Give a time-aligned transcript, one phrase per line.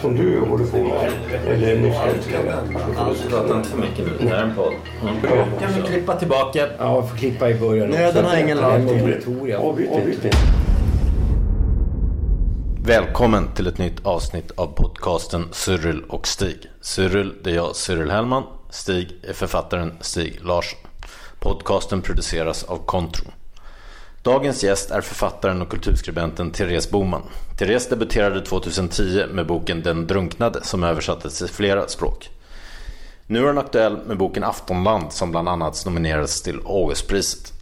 [0.00, 1.12] som du håller på med,
[1.46, 4.12] eller nyss Prata inte för mycket nu.
[4.20, 4.72] Det här är en podd.
[5.60, 6.66] Kan vi klippa tillbaka?
[6.78, 7.90] Ja, jag får klippa i början.
[7.90, 8.80] Nöden har ingen lag.
[12.82, 16.70] Välkommen till ett nytt avsnitt av podcasten Cyril och Stig.
[16.80, 18.42] Cyril, det är jag, Cyril Hellman.
[18.70, 20.78] Stig är författaren Stig Larsson.
[21.40, 23.30] Podcasten produceras av Contro.
[24.22, 27.22] Dagens gäst är författaren och kulturskribenten Therese Boman.
[27.58, 32.30] Therese debuterade 2010 med boken Den drunknade som översattes till flera språk.
[33.26, 37.52] Nu är hon aktuell med boken Aftonland som bland annat nominerades till Augustpriset.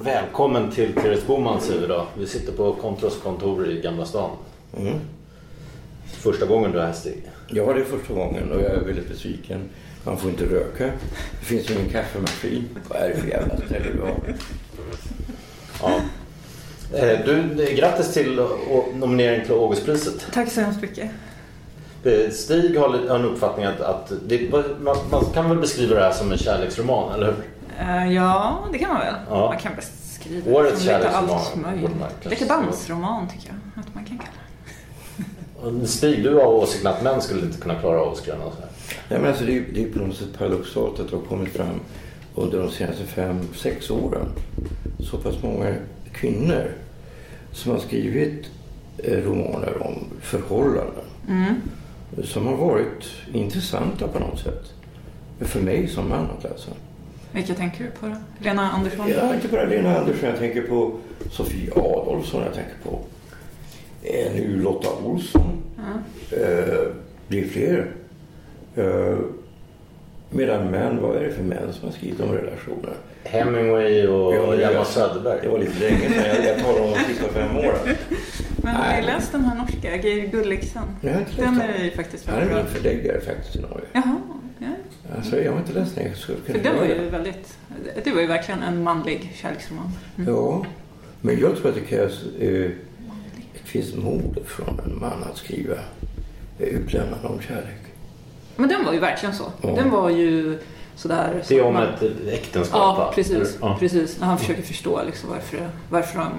[0.00, 2.06] Välkommen till Therese Bomans huvuddag.
[2.18, 4.30] Vi sitter på Kontros kontor i Gamla stan.
[6.04, 7.22] Första gången du är här Stig.
[7.48, 9.68] Ja, det är första gången och jag är väldigt besviken.
[10.04, 10.84] Man får inte röka.
[11.40, 12.68] Det finns ingen kaffemaskin.
[12.88, 14.34] Vad är det för jävla ställe du har?
[15.82, 16.00] Ja.
[16.98, 20.26] Eh, Du, eh, grattis till å- nominering till Augustpriset.
[20.32, 21.10] Tack så hemskt mycket.
[22.04, 24.64] Eh, Stig har lite- en uppfattning att, att det, man,
[25.10, 27.44] man kan väl beskriva det här som en kärleksroman, eller hur?
[28.14, 29.14] Ja, det kan man väl.
[29.30, 29.46] Ja.
[29.48, 31.80] Man kan beskriva Årets det som lite allt möjligt.
[31.82, 37.02] borde man kanske Dekadansroman tycker jag att man kan kalla Stig, du har åsikten att
[37.02, 38.70] män skulle inte kunna klara av att skriva något så här.
[39.08, 41.52] Nej, men alltså, det, är, det är på något sätt paradoxalt att det har kommit
[41.52, 41.80] fram
[42.34, 44.26] under de senaste fem, sex åren
[45.02, 45.74] så pass många
[46.12, 46.72] kvinnor
[47.52, 48.50] som har skrivit
[48.98, 51.04] eh, romaner om förhållanden
[52.24, 54.72] som har varit intressanta på något sätt.
[55.40, 56.70] För mig som man att läsa.
[57.32, 58.16] Vilka tänker du på då?
[58.38, 59.08] Lena Andersson?
[59.08, 60.28] Ja, inte bara Lena Andersson.
[60.28, 60.92] Jag tänker på
[61.30, 62.42] Sofie Adolfsson.
[62.42, 63.00] Jag tänker på
[64.02, 65.62] eh, nu Lotta Olsson.
[66.30, 66.92] Eh,
[67.28, 67.92] det är fler.
[68.76, 69.18] Eh,
[70.30, 72.94] medan män, vad är det för män som har skrivit om relationer?
[73.24, 75.38] Hemingway och Ja, det- Hjalmar Söderberg.
[75.42, 76.24] Det var lite länge sedan.
[76.36, 77.96] Jag, jag talar om de sista fem åren.
[78.56, 80.82] Men har ni läst den här norska, Geir Gulliksen?
[81.00, 81.70] Jag har inte läst Den den.
[81.70, 82.74] är ju faktiskt Han är väldigt min bra.
[82.82, 83.86] förläggare faktiskt i Norge.
[83.92, 84.16] Jaha,
[84.58, 84.66] ja.
[85.16, 86.06] Alltså, jag har inte läst den.
[86.06, 87.10] Jag skulle kunna För den var ju det.
[87.10, 87.58] väldigt,
[88.04, 89.88] det var ju verkligen en manlig kärleksroman.
[90.26, 90.66] Ja,
[91.20, 92.64] men jag tror att det krävs eh,
[93.54, 95.74] ett visst mod från en man att skriva
[96.58, 97.80] eh, utlämnande om kärlek.
[98.60, 99.44] Men den var ju verkligen så.
[99.62, 99.68] Ja.
[99.70, 100.58] Den var ju
[100.96, 101.42] sådär...
[101.48, 103.12] Det är om man- ett äktenskap Ja, va?
[103.14, 103.58] precis.
[103.60, 103.76] Ja.
[103.80, 104.20] precis.
[104.20, 106.32] När han försöker förstå liksom varför, varför, han,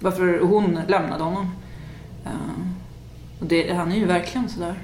[0.00, 1.50] varför hon lämnade honom.
[2.24, 2.30] Eh,
[3.40, 4.74] och det, han är ju verkligen sådär.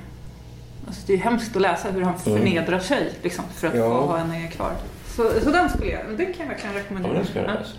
[0.86, 3.88] Alltså det är hemskt att läsa hur han förnedrar sig liksom, för att Ja.
[4.00, 4.72] få ha henne kvar.
[5.16, 7.12] Så, så den skulle jag, den kan jag verkligen rekommendera.
[7.12, 7.70] Ja, den ska jag läsa.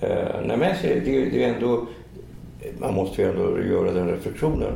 [0.00, 0.06] ja.
[0.08, 1.86] Eh, nej, men det, det är ändå,
[2.78, 4.72] man måste ju ändå göra den reflektionen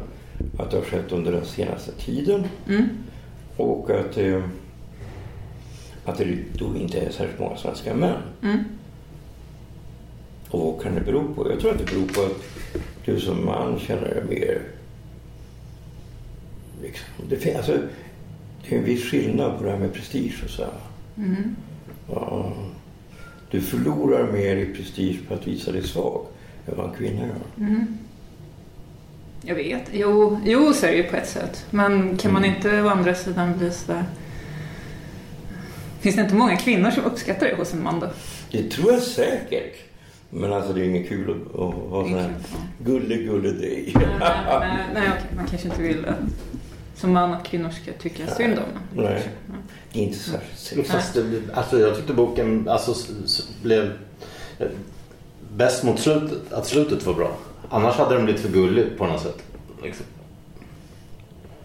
[0.59, 2.45] att det har skett under den senaste tiden
[3.57, 4.43] och att, eh,
[6.05, 8.23] att det då inte är särskilt många svenska män.
[10.51, 11.51] Och vad kan det bero på?
[11.51, 12.43] Jag tror att det beror på att
[13.05, 14.63] du som man känner dig mer...
[16.83, 17.79] Liksom, det, fin- alltså,
[18.69, 20.63] det är en viss skillnad på det här med prestige och så.
[20.63, 20.73] här.
[22.11, 22.53] Ja,
[23.51, 26.27] du förlorar mer i prestige på att visa dig svag
[26.67, 27.37] än vad en kvinna gör.
[29.43, 29.83] Jag vet.
[29.93, 31.67] Jo, jo, så är det ju på ett sätt.
[31.71, 34.05] Men kan man inte å andra sidan bli sådär...
[36.01, 38.07] Finns det inte många kvinnor som uppskattar det hos en man då?
[38.51, 39.77] Det tror jag säkert.
[40.31, 43.53] Men alltså det är inget kul att, att vara sån här Inget kul, gulle gulle
[43.53, 43.93] dig.
[43.95, 44.09] nej,
[44.51, 45.37] nej, nej, okej.
[45.37, 46.17] Man kanske inte vill att,
[46.97, 49.03] som man att kvinnor ska tycka synd om.
[49.03, 49.29] Nej,
[49.93, 50.91] det är inte särskilt sexigt.
[50.91, 52.95] Fast det, alltså, jag tyckte boken alltså,
[53.63, 53.93] blev
[54.59, 54.69] eh,
[55.57, 56.53] bäst mot slutet.
[56.53, 57.37] Att slutet var bra.
[57.69, 59.43] Annars hade den blivit för gullig på något sätt.
[59.83, 60.07] Liksom.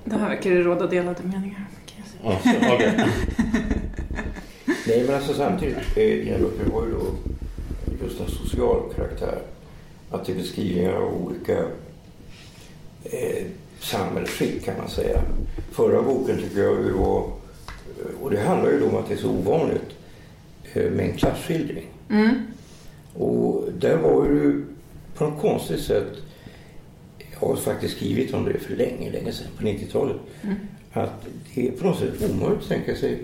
[0.05, 1.65] Det här verkar det råda delade meningar.
[2.11, 2.93] så- okej.
[4.87, 5.77] Nej, men alltså samtidigt,
[6.39, 7.05] böcker har ju då
[8.05, 9.37] just en social karaktär.
[10.11, 11.57] Att det är beskrivningar av olika
[13.03, 13.45] eh,
[13.79, 15.21] samhällsskick kan man säga.
[15.71, 17.29] Förra boken tycker jag ju var,
[18.21, 19.89] och det handlar ju då om att det är så ovanligt,
[20.73, 21.87] eh, med en klasskildring.
[23.13, 24.65] Och där var ju
[25.15, 26.07] på något konstigt sätt,
[27.41, 30.15] jag har faktiskt skrivit om det för länge, länge sedan, på 90-talet,
[30.93, 31.25] att
[31.55, 33.19] det är på något sätt omöjligt att tänka sig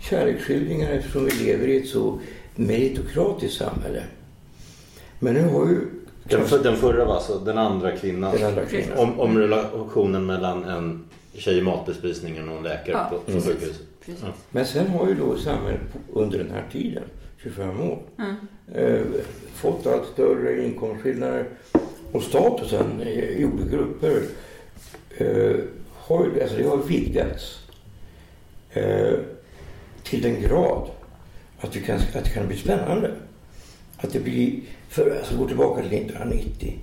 [0.00, 2.18] kärleksskildringar eftersom vi lever i ett så
[2.54, 4.02] meritokratiskt samhälle.
[5.18, 5.80] Men nu har ju
[6.24, 8.34] Den, för, den förra var alltså den andra kvinnan.
[8.36, 8.98] den andra kvinnan.
[8.98, 13.82] Om, om relationen mellan en tjej i matbespisningen och en läkare Ja, på, på sjukhuset.
[14.04, 14.22] Precis.
[14.22, 14.28] Ja.
[14.50, 15.80] Men sen har ju då samhället
[16.12, 17.02] under den här tiden,
[17.46, 17.98] 25 år,
[18.74, 19.00] eh,
[19.52, 21.44] fått allt större inkomstskillnader
[22.12, 24.22] och statusen i, i olika grupper
[25.16, 25.56] eh,
[25.94, 27.58] har, alltså det har vidgats
[28.72, 29.12] eh,
[30.02, 30.90] till den grad
[31.60, 33.10] att det, kan, att det kan bli spännande.
[33.96, 36.78] Att det blir, för alltså gå tillbaka till 1990.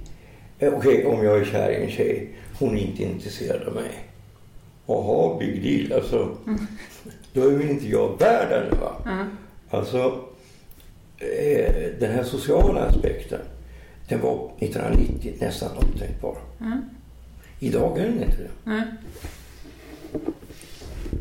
[0.59, 2.29] Eh, Okej, om jag är kär i en tjej,
[2.59, 3.91] hon är inte intresserad av mig.
[4.85, 5.99] Jaha, big deal.
[5.99, 6.37] Alltså,
[7.33, 8.91] då är väl inte jag värd va?
[9.69, 10.13] Alltså, eh,
[11.99, 13.39] den här sociala aspekten,
[14.07, 16.37] den var 1990 nästan otänkbar.
[17.59, 18.83] Idag är den inte det.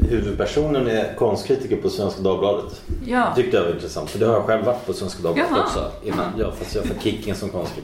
[0.08, 2.82] Huvudpersonen är konstkritiker på Svenska Dagbladet.
[3.06, 3.32] Ja.
[3.36, 4.10] Tyckte jag var intressant.
[4.10, 5.64] För det har jag själv varit på Svenska Dagbladet Jaha.
[5.64, 5.92] också.
[6.04, 6.32] Innan.
[6.38, 7.50] Ja, fast jag fick kicken som.
[7.52, 7.76] Varför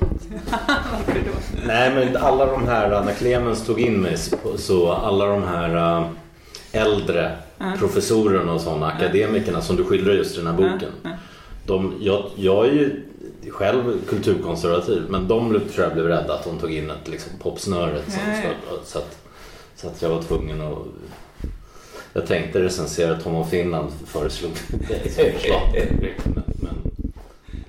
[1.14, 1.66] då?
[1.66, 4.16] Nej men alla de här, när Clemens tog in mig
[4.56, 6.06] så, alla de här äh,
[6.72, 7.32] äldre
[7.78, 10.90] professorerna och sådana akademikerna som du skildrar just i den här boken.
[11.68, 13.02] De, jag, jag är ju
[13.50, 18.02] själv kulturkonservativ men de tror jag blev rädda att de tog in ett liksom, popsnöre.
[18.08, 18.18] Så,
[18.84, 19.18] så, att,
[19.76, 20.78] så att jag var tvungen att
[22.12, 24.52] jag tänkte recensera Tom of Finland föreslog
[24.88, 25.62] det som förslag.
[26.24, 26.92] Men, men,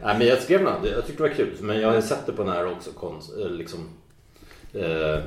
[0.04, 1.56] nej, men jag skrev något, jag tyckte det var kul.
[1.60, 2.92] Men jag har sett det på nära också.
[2.92, 3.80] Konst, eh, liksom,
[4.74, 5.19] eh,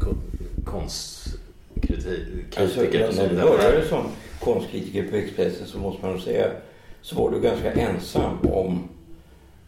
[0.00, 0.18] kon,
[0.64, 2.58] konstkritik.
[2.58, 4.06] Alltså, och när du började som
[4.40, 6.50] konstkritiker på Expressen så måste man nog säga
[7.06, 8.88] så var du ganska ensam om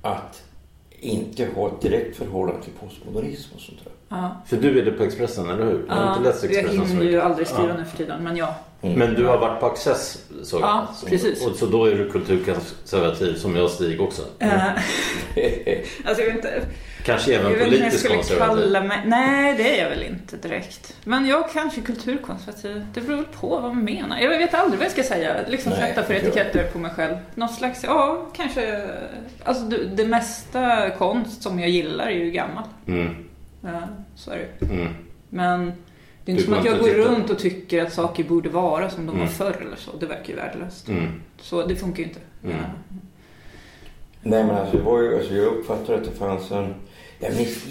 [0.02, 0.42] att
[0.90, 3.92] inte ha ett direkt förhållande till postmodernism och sånt där.
[4.08, 4.42] Ja.
[4.46, 5.84] För du är det på Expressen, eller hur?
[5.88, 7.76] Jag har inte läst jag Expressen så hinner ju aldrig skriva Ja.
[7.76, 8.54] nu för tiden, men ja.
[8.80, 10.68] Men du har varit på Access såg jag.
[10.68, 11.46] Ja, precis.
[11.46, 14.22] Och, så då är du kulturkonservativ som jag och Stig också.
[14.38, 14.62] Eh,
[16.04, 16.62] alltså jag vet inte.
[17.08, 18.62] Kanske Jag även jag politiskt skulle konservativ.
[18.62, 18.98] kalla mig...
[19.06, 20.96] Nej, det är jag väl inte direkt.
[21.04, 22.86] Men jag kanske kulturkonservativ.
[22.94, 24.18] Det beror väl på vad man menar.
[24.18, 25.36] Jag vet aldrig vad jag ska säga.
[25.48, 26.22] Liksom sätta för jag.
[26.22, 27.16] etiketter på mig själv.
[27.34, 28.88] Något slags, ja, kanske...
[29.44, 32.64] Alltså det, det mesta konst som jag gillar är ju gammal.
[32.86, 33.14] Mm,
[33.62, 34.88] Ja, så är det mm.
[35.28, 35.66] Men
[36.24, 37.10] det är inte Du som att jag går och tittar.
[37.10, 39.28] runt och tycker att saker borde vara som de var Mm.
[39.34, 39.96] förr eller så.
[40.00, 40.88] Det verkar ju värdelöst.
[40.88, 41.20] Mm.
[41.40, 42.20] Så det funkar ju inte.
[42.44, 42.56] Mm.
[42.56, 42.64] Ja.
[44.28, 46.74] Nej men alltså, det var ju, alltså jag uppfattar att det fanns en...
[47.18, 47.64] Jag minns,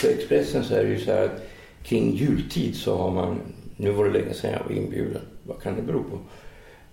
[0.00, 1.42] på Expressen så är det ju så här att
[1.82, 3.40] kring jultid så har man...
[3.76, 5.22] Nu var det länge sedan jag var inbjuden.
[5.42, 6.16] Vad kan det bero på?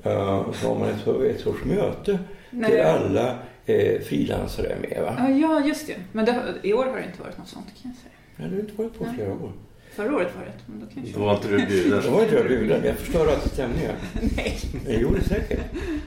[0.09, 2.19] Uh, så har man ett, ett sorts möte
[2.49, 2.71] Nej.
[2.71, 3.35] till alla
[3.65, 5.29] eh, frilansare är med va?
[5.29, 5.95] Ja, just det.
[6.11, 8.13] Men det, i år har det inte varit något sånt kan jag säga.
[8.35, 9.51] Ja, det har inte varit på flera år.
[9.95, 11.13] Förra året var det, men då kanske...
[11.19, 12.01] Då var inte du bjuden.
[12.05, 12.83] Då var inte jag bjuden.
[12.85, 13.95] Jag förstör alltid stämningen.
[14.35, 14.59] Nej.
[15.01, 15.59] Gjorde det säkert.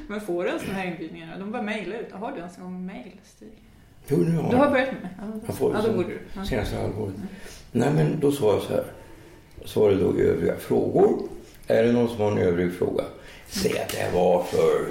[0.09, 1.39] Men får du ens såna här inbjudningar?
[1.39, 2.13] De bara mejlar ut.
[2.13, 3.49] Har du ens en gång mejl, Stig?
[4.09, 5.09] Jo, nu har Du har börjat med det?
[5.19, 6.47] Ja, Jag får det ja då borde du.
[6.47, 7.15] Senaste halvåret.
[7.73, 8.85] Nej, men då sa jag så här.
[9.65, 11.29] Så var det då övriga frågor.
[11.67, 13.05] Är det någon som har en övrig fråga?
[13.49, 14.87] Säg att det var för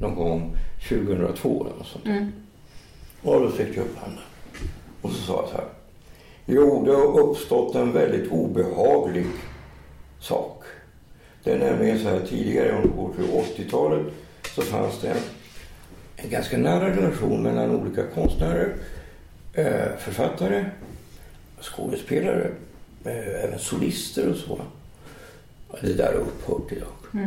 [0.00, 0.56] någon gång
[0.88, 2.06] 2002 eller något sånt.
[2.06, 2.32] Mm.
[3.22, 4.22] Och då sträckte jag upp handen.
[5.02, 5.64] Och så sa jag så här.
[6.48, 9.26] Jo, det har uppstått en väldigt obehaglig
[10.20, 10.62] sak.
[11.44, 14.06] Det är nämligen så här tidigare, om du går till 80-talet,
[14.54, 15.16] så fanns det en,
[16.16, 18.74] en ganska nära relation mellan olika konstnärer,
[19.52, 20.64] eh, författare,
[21.60, 22.50] skådespelare,
[23.04, 24.60] eh, även solister och så.
[25.80, 27.22] Det där har upphört idag.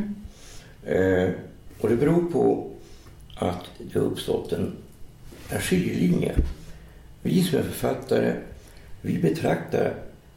[0.85, 1.29] Eh,
[1.81, 2.69] och det beror på
[3.35, 4.71] att det har uppstått en,
[5.49, 6.35] en skiljelinje.
[7.21, 8.33] Vi som är författare,
[9.01, 9.93] vi betraktar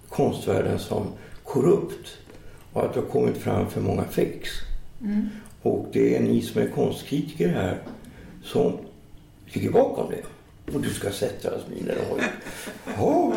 [0.09, 1.07] konstvärlden som
[1.45, 2.19] korrupt
[2.73, 4.51] och att det har kommit fram för många fakes.
[5.63, 7.79] Och det är ni som är konstkritiker här
[8.43, 8.79] som
[9.45, 10.23] ligger bakom det.
[10.75, 12.21] Och du ska sätta miner och
[12.97, 13.35] ja.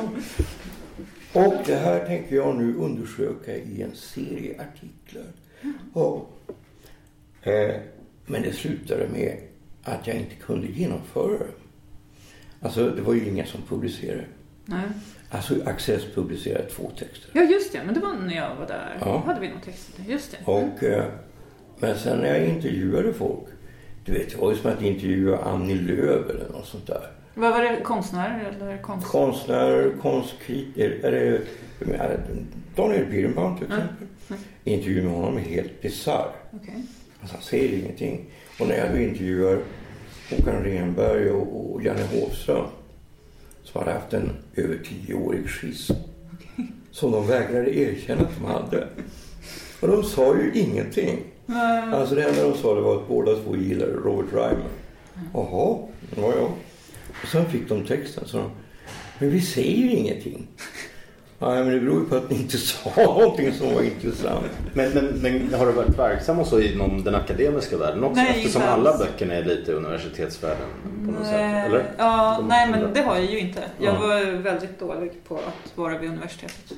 [1.33, 5.25] Och det här tänker jag nu undersöka i en serie artiklar.
[5.93, 6.25] Ja.
[7.41, 7.75] Eh,
[8.25, 9.37] men det slutade med
[9.83, 11.51] att jag inte kunde genomföra det.
[12.59, 14.25] Alltså det var ju ingen som publicerade.
[14.65, 14.87] Nej.
[15.29, 17.29] Alltså Access publicerade två texter.
[17.33, 17.81] Ja, just det.
[17.85, 18.97] Men det var när jag var där.
[19.01, 19.23] Ja.
[19.25, 19.89] hade vi någon text.
[20.07, 20.37] Just det.
[20.51, 21.05] Och, eh,
[21.79, 23.47] men sen när jag intervjuade folk.
[24.05, 27.11] Du vet, det var ju som att intervjua Annie Lööf eller något sånt där.
[27.33, 27.81] Vad var det?
[27.83, 29.07] Konstnärer eller konst?
[29.07, 31.41] Konstnärer, konstkritiker, eller
[32.75, 34.07] Daniel Birnbaum till exempel.
[34.63, 36.29] Intervjun med honom är helt bisarr.
[36.51, 36.83] Okej.
[37.21, 38.25] Alltså, han säger ingenting.
[38.59, 39.59] Och när jag då intervjuar
[40.29, 42.65] Håkan Renberg och, och Janne Hovström
[43.65, 45.93] som hade haft en över tioårig schism
[46.91, 48.87] som de vägrade erkänna att de hade.
[49.79, 51.19] Och de sa ju ingenting.
[51.93, 54.69] Alltså det enda de sa det var att båda två gillade Robert Ryman.
[55.33, 55.77] Jaha,
[56.15, 56.49] ja ja.
[57.21, 58.51] Och sen fick de texten så de,
[59.19, 60.47] men vi säger ingenting.
[61.39, 64.45] Nej, men det beror ju på att ni inte sa någonting som var intressant.
[64.73, 68.21] Men, men, men har du varit verksam och så inom den akademiska världen också?
[68.21, 70.65] Nej, Eftersom alla böckerna är lite universitetsvärlden
[71.05, 71.33] på något sätt.
[71.65, 71.83] Eller?
[71.97, 73.63] Ja, De- nej men det har jag ju inte.
[73.79, 73.99] Jag Ja.
[73.99, 76.73] var väldigt dålig på att vara vid universitetet.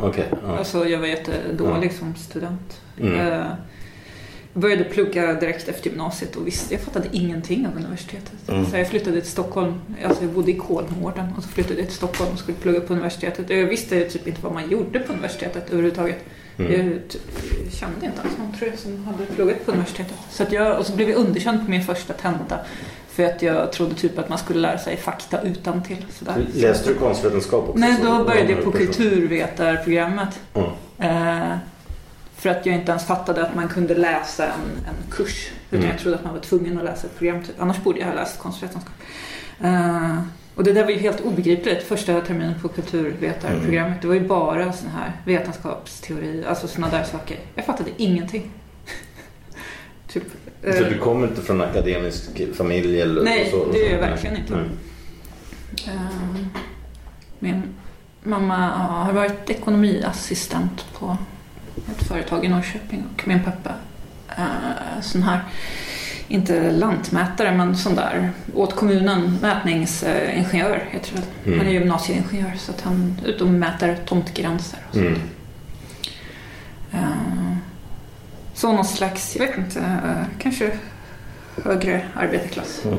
[0.00, 0.24] Okej.
[0.46, 0.58] ja.
[0.58, 1.98] Alltså jag var jättedålig Ja.
[1.98, 2.80] som student.
[3.00, 3.44] Mm.
[4.54, 8.48] Började plugga direkt efter gymnasiet och visste, jag fattade ingenting av universitetet.
[8.48, 8.66] Mm.
[8.66, 11.96] Så jag flyttade till Stockholm, alltså jag bodde i Kolmården och så flyttade jag till
[11.96, 13.50] Stockholm och skulle plugga på universitetet.
[13.50, 16.24] Jag visste typ inte vad man gjorde på universitetet överhuvudtaget.
[16.58, 16.72] Mm.
[16.72, 20.16] Jag kände inte ens någon tror jag som hade pluggat på universitetet.
[20.30, 22.58] Så jag, och så blev jag underkänd på min första tenta.
[23.08, 26.46] För att jag trodde typ att man skulle lära sig fakta utan till sådär.
[26.54, 27.78] Läste du konstvetenskap också?
[27.78, 30.40] Nej, då började jag Ja, på kulturvetarprogrammet.
[30.54, 30.70] Mm.
[30.98, 31.56] Eh,
[32.42, 35.50] för att jag inte ens fattade att man kunde läsa en, en kurs.
[35.70, 35.90] Utan Mm.
[35.90, 37.42] jag trodde att man var tvungen att läsa ett program.
[37.42, 37.54] Typ.
[37.58, 38.94] Annars borde jag ha läst konstvetenskap.
[39.60, 40.18] Eh,
[40.54, 41.82] och det där var ju helt obegripligt.
[41.82, 44.02] Första terminen på kulturvetarprogrammet.
[44.02, 46.44] Det var ju bara sån här vetenskapsteori.
[46.48, 47.36] Alltså såna där saker.
[47.54, 48.50] Jag fattade ingenting.
[50.08, 50.24] typ,
[50.62, 53.00] eh, Så du kommer inte från akademisk familj?
[53.00, 54.54] Eller Nej, så, det gör jag verkligen inte.
[54.56, 54.68] Nej.
[55.86, 56.40] Eh,
[57.38, 57.62] Min
[58.22, 61.16] mamma har varit ekonomiassistent på
[62.00, 63.70] ett företag i Norrköping och min pappa
[64.38, 65.40] eh, sån här,
[66.28, 71.48] inte lantmätare men sån där åt kommunen mätningsingenjör heter det.
[71.48, 71.58] Mm.
[71.58, 75.06] Han är gymnasieingenjör så att han ute och mäter tomtgränser och sånt.
[75.06, 75.20] Mm.
[76.92, 77.56] Eh,
[78.54, 80.70] Så någon slags, jag vet inte, eh, kanske
[81.64, 82.80] högre arbetarklass.
[82.84, 82.98] Mm.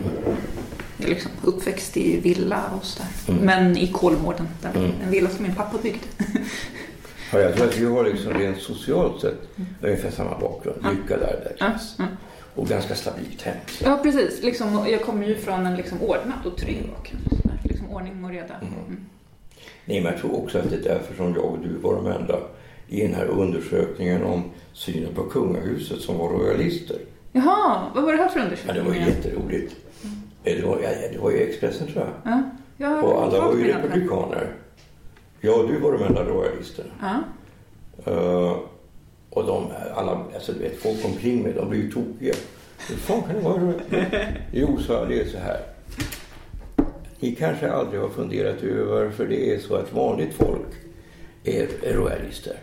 [0.97, 3.09] Jag är liksom uppväxt i villa och sådär.
[3.27, 3.41] Mm.
[3.45, 4.91] Men i Kolmården, där, Mm.
[5.03, 6.00] en villa som min pappa byggde.
[7.33, 9.35] Ja, jag tror att vi har liksom rent socialt sett
[9.81, 10.77] ungefär samma bakgrund.
[10.91, 11.95] Lyckad arbetarklass.
[11.99, 12.05] Ja,
[12.55, 13.55] Och ganska stabilt hem.
[13.83, 14.43] Ja, precis.
[14.43, 17.23] Liksom, jag kommer ju från en liksom ordnad och trygg bakgrund.
[17.63, 18.53] Liksom ordning och reda.
[18.61, 19.05] Mm.
[19.85, 22.07] Nej, men jag tror också att det är därför som jag och du var de
[22.07, 22.39] enda
[22.87, 26.97] i den här undersökningen om synen på kungahuset som var royalister.
[27.31, 28.75] Jaha, vad var det här för Ja, undersökning?
[28.83, 29.75] det var ju jätteroligt.
[30.43, 32.33] Eh, Det var, ja, det var ju Expressen tror jag.
[32.33, 32.41] Ja,
[32.77, 34.53] jag Och alla var ju republikaner.
[35.45, 36.89] Ja, du var de enda royalisterna.
[37.01, 37.23] Ja.
[38.12, 38.57] Eh,
[39.29, 42.33] och de, alla, alltså du vet, folk omkring mig, de blir ju tokiga.
[42.89, 43.73] Hur fan kan det vara?
[44.51, 45.59] Jo, så jag, det är så här.
[47.19, 50.67] Ni kanske aldrig har funderat över varför det är så att vanligt folk
[51.43, 52.55] är, är royalister.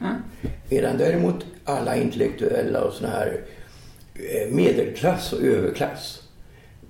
[0.69, 3.41] Medan däremot alla intellektuella och såna här
[4.15, 6.23] eh, medelklass och överklass,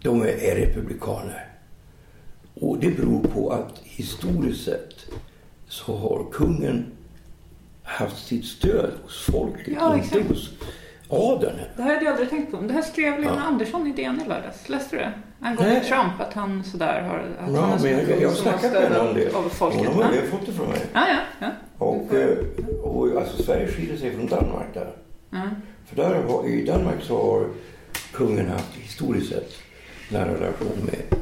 [0.03, 1.49] de är, är republikaner.
[2.55, 4.95] Och det beror på att historiskt sett
[5.71, 6.85] så har kungen
[7.83, 10.29] haft sitt stöd hos folket, Ja, inte exakt.
[10.29, 10.51] hos
[11.09, 11.57] adeln.
[11.77, 12.57] Det här hade jag aldrig tänkt på.
[12.61, 13.41] Det här skrev Lena Ja.
[13.43, 14.69] Andersson i DN i lördags.
[14.69, 15.13] Läste du det?
[15.41, 15.85] Angående Nej.
[15.85, 17.19] Trump, att han sådär har...
[17.19, 19.35] Att Ja, han men en jag, jag har snackat med henne om det.
[19.35, 19.87] Av folket.
[19.87, 20.81] Hon har Ja, fått det från mig.
[20.93, 21.19] ja, ja.
[21.39, 21.51] ja.
[21.87, 22.39] Och, eh,
[22.83, 24.93] och alltså, Sverige skiljer sig från Danmark där.
[25.87, 27.47] För där har, i Danmark så har
[28.13, 29.53] kungen haft historiskt sett
[30.13, 31.19] nära relation med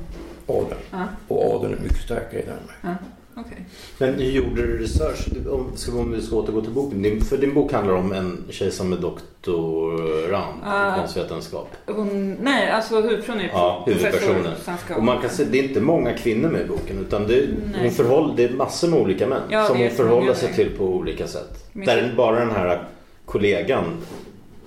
[0.47, 1.09] adeln.
[1.29, 2.99] Och adeln är mycket starkare i Danmark.
[3.41, 3.65] Okej.
[3.99, 5.29] Men hur gjorde du research?
[5.51, 7.03] Om, ska om vi ska återgå till boken.
[7.03, 10.95] Din, för din bok handlar om en tjej som är doktorand Ah.
[10.97, 11.69] i konstvetenskap.
[11.87, 14.53] Hon, nej, alltså huvudpersonen är Ja, huvudpersonen.
[14.97, 17.47] Och man kan se, det är inte många kvinnor med i boken utan det,
[17.81, 20.85] hon förhåll, det är massor med olika män Ja, som hon förhåller sig till på
[20.85, 21.65] olika sätt.
[21.73, 22.85] Men- Där bara den här
[23.25, 23.85] kollegan,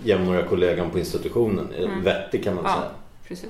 [0.04, 2.04] jämnåriga kollegan på institutionen är Mm.
[2.04, 2.92] vettig kan man Ja, säga.
[3.28, 3.50] precis.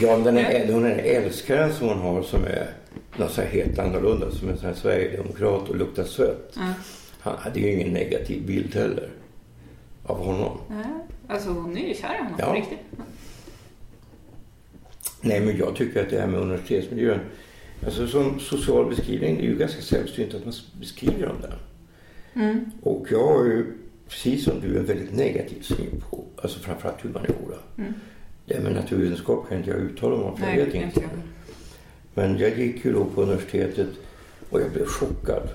[0.00, 2.66] Ja, den är, den är älskaren som hon har som är
[3.28, 4.30] så här helt annorlunda.
[4.30, 6.52] Som en sån här sverigedemokrat och luktar sött.
[6.56, 6.72] Ja.
[7.20, 9.10] Han hade ju ingen negativ bild heller
[10.04, 10.58] av honom.
[10.70, 10.84] Nej,
[11.28, 12.46] alltså hon är ju kär i honom Ja.
[12.46, 12.78] på riktigt.
[15.20, 17.18] Nej, men jag tycker att det här med universitetsmiljön.
[17.84, 21.52] Alltså som social beskrivning, det är ju ganska sällsynt att man beskriver om den.
[22.44, 22.70] Mm.
[22.82, 23.66] Och jag har ju,
[24.08, 27.58] precis som du, en väldigt negativ syn på, alltså framförallt humaniora.
[27.78, 27.94] Mm.
[28.46, 31.00] Det med naturvetenskap kan inte jag uttala mig om, för jag vet inte.
[32.20, 33.88] Men jag gick ju då på universitetet
[34.50, 35.48] och jag blev chockad.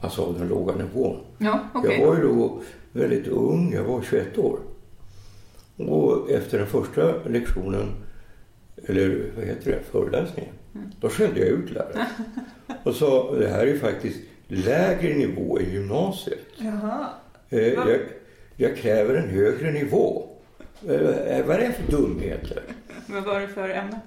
[0.00, 1.20] Alltså av den låga nivån.
[1.38, 1.98] Ja, okej.
[1.98, 2.62] Jag var ju då
[2.92, 4.58] väldigt ung, jag var 21 år.
[5.76, 7.94] Och efter den första lektionen,
[8.86, 10.52] eller vad heter det, föreläsningen.
[11.00, 12.06] Då skällde jag ut läraren.
[12.84, 16.46] Och sa, det här är faktiskt lägre nivå i gymnasiet.
[17.48, 18.00] Eh, jag,
[18.56, 20.28] jag kräver en högre nivå.
[20.88, 22.62] Eh, vad är det för dumheter?
[23.06, 24.00] Men vad var det för ämne?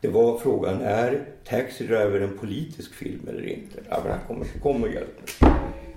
[0.00, 3.80] Det var frågan, är Taxi Driver en politisk film eller inte?
[3.88, 5.52] Ja, men han kommer, kommer hjälp mig.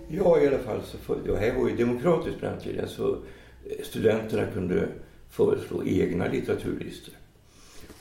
[0.07, 3.11] Ja, i alla fall så, följde, det här var ju demokratiskt på den tiden, så
[3.11, 4.87] eh, studenterna kunde
[5.29, 7.13] föreslå egna litteraturlistor.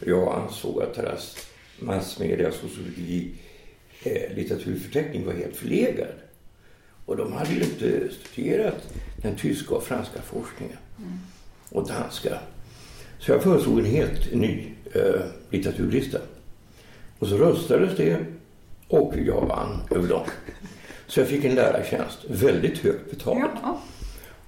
[0.04, 1.36] Jag ansåg att deras
[1.78, 3.32] massmedia, sociologi,
[4.02, 6.14] eh, litteraturförteckning var helt förlegad.
[7.06, 10.76] Och de hade ju inte studerat den tyska och franska forskningen.
[11.68, 12.38] Och danska.
[13.18, 15.20] Så jag föreslog en helt ny eh,
[15.50, 16.18] litteraturlista.
[17.18, 18.18] Och så röstades det
[18.88, 20.26] och jag vann över dem.
[21.06, 23.50] Så jag fick en lärartjänst, väldigt högt betald.
[23.62, 23.80] Ja.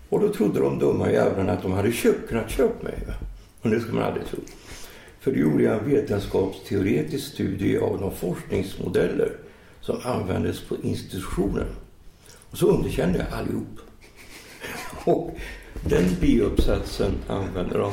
[0.08, 2.98] Och då trodde de dumma jävlarna att de hade köpt, kunnat köpa mig.
[3.62, 4.38] Och det ska man aldrig tro.
[5.20, 9.36] För då gjorde jag en vetenskapsteoretisk studie av de forskningsmodeller
[9.80, 11.66] som användes på institutionen.
[12.50, 13.80] Och så underkände jag allihop.
[15.04, 15.38] Och
[15.88, 17.92] den biuppsatsen använde de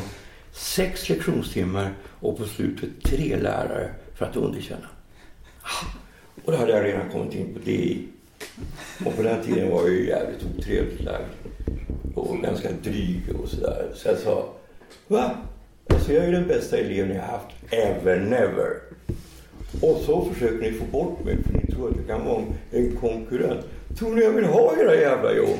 [0.60, 4.88] sex lektionstimmar och på slutet tre lärare för att underkänna.
[6.46, 8.08] Och då hade jag redan kommit in på DI.
[9.06, 11.26] Och på den tiden var jag ju jävligt otrevligt lagd.
[12.16, 13.92] Och ganska dryg och sådär.
[13.96, 14.54] Så jag sa,
[15.08, 15.38] va?
[15.90, 18.74] Alltså jag är ju den bästa eleven jag haft ever never.
[19.82, 22.96] Och så försöker ni få bort mig för ni tror att jag kan vara en
[22.96, 23.66] konkurrent.
[23.98, 25.60] Tror ni jag vill ha era jävla jobb?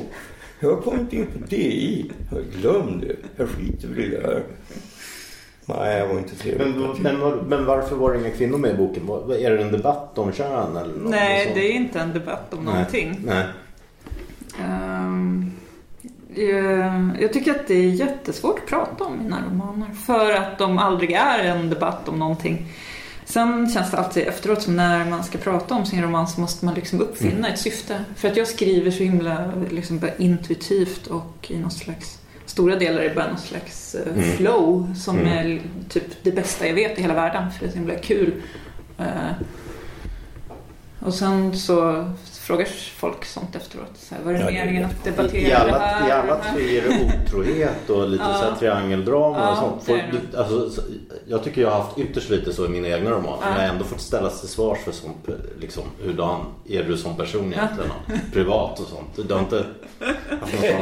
[0.60, 2.10] Jag har kommit in på DI.
[2.60, 3.16] Glöm det.
[3.36, 4.42] Jag skiter väl i det här.
[5.78, 6.66] Nej, jag var inte trevlig.
[7.00, 9.06] Men, men, men varför var det inga kvinnor med i boken?
[9.06, 10.76] Var- Är det en debatt om kön?
[10.76, 11.54] Eller något Nej, sånt?
[11.54, 13.20] det är inte en debatt om någonting.
[13.24, 13.44] Nej.
[14.60, 15.52] Ehm,
[16.34, 19.88] eh, jag tycker att det är jättesvårt att prata om mina romaner.
[20.06, 22.66] För att de aldrig är en debatt om någonting.
[23.24, 26.64] Sen känns det alltid efteråt som när man ska prata om sin roman så måste
[26.64, 28.04] man liksom uppfinna ett syfte.
[28.16, 32.18] För att jag skriver så himla liksom intuitivt och i någon slags
[32.50, 36.98] Stora delar är bara någon slags eh, flow som är typ det bästa jag vet
[36.98, 37.50] i hela världen.
[37.50, 38.32] För det är så himla kul.
[38.98, 39.32] Eh,
[41.00, 42.10] och sen så
[42.50, 42.66] frågar
[42.96, 43.90] folk sånt efteråt.
[43.94, 46.08] Så här, var det Ja, det meningen att debattera I det alla, här?
[46.08, 48.34] I alla det tre är det otrohet och lite Ja.
[48.34, 49.86] så här triangeldrama Ja, och sånt.
[49.86, 50.38] det Folk, det.
[50.38, 50.82] alltså, så-
[51.26, 53.38] jag tycker jag har haft ytterst lite så i mina egna romaner.
[53.42, 53.50] Ja.
[53.50, 55.28] Men jag har ändå fått ställas till svars för sånt.
[55.60, 57.90] Liksom, hurdan är du som person egentligen?
[58.32, 59.28] Privat och sånt.
[59.28, 59.64] Du har inte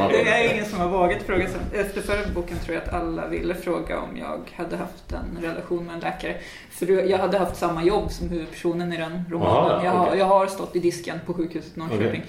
[0.09, 1.47] Det är ingen som har vågat fråga.
[1.47, 1.77] så.
[1.77, 5.85] Efter förra boken tror jag att alla ville fråga om jag hade haft en relation
[5.85, 6.35] med en läkare.
[6.71, 9.71] För jag hade haft samma jobb som huvudpersonen i den romanen.
[9.71, 10.19] Aha, jag, har, okej.
[10.19, 12.23] jag har stått i disken på sjukhuset i Norrköping.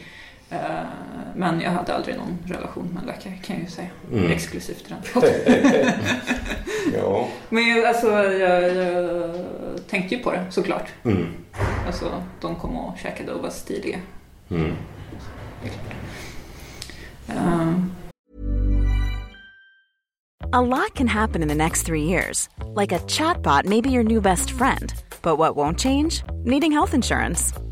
[0.51, 0.59] Eh,
[1.37, 3.89] Men jag hade aldrig någon relation med en läkare kan jag ju säga.
[4.13, 4.31] Mm.
[4.31, 5.23] Exklusivt den.
[6.97, 9.31] Ja, Men alltså, jag, jag
[9.89, 10.89] tänkte ju på det såklart.
[11.05, 11.27] Mm.
[11.87, 13.99] Alltså, de kom och käkade och var stiliga.
[14.51, 14.75] Mm.
[17.29, 17.73] Eh,
[20.53, 22.49] A lot can happen in the next three years.
[22.77, 24.93] Like a chatbot may be your new best friend.
[25.23, 26.25] But what won't change?
[26.45, 27.55] Needing health insurance.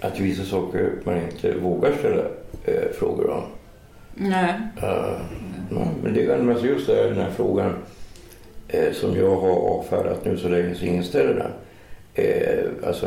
[0.00, 2.22] Att vissa saker man inte vågar ställa
[2.64, 3.42] eh, frågor om.
[4.14, 4.54] Nej.
[4.82, 5.20] Eh,
[5.70, 7.74] ja, men det är men just det, den här frågan
[8.68, 11.52] eh, som jag har avfärdat nu så länge så ingen ställer den.
[12.14, 13.06] Eh, alltså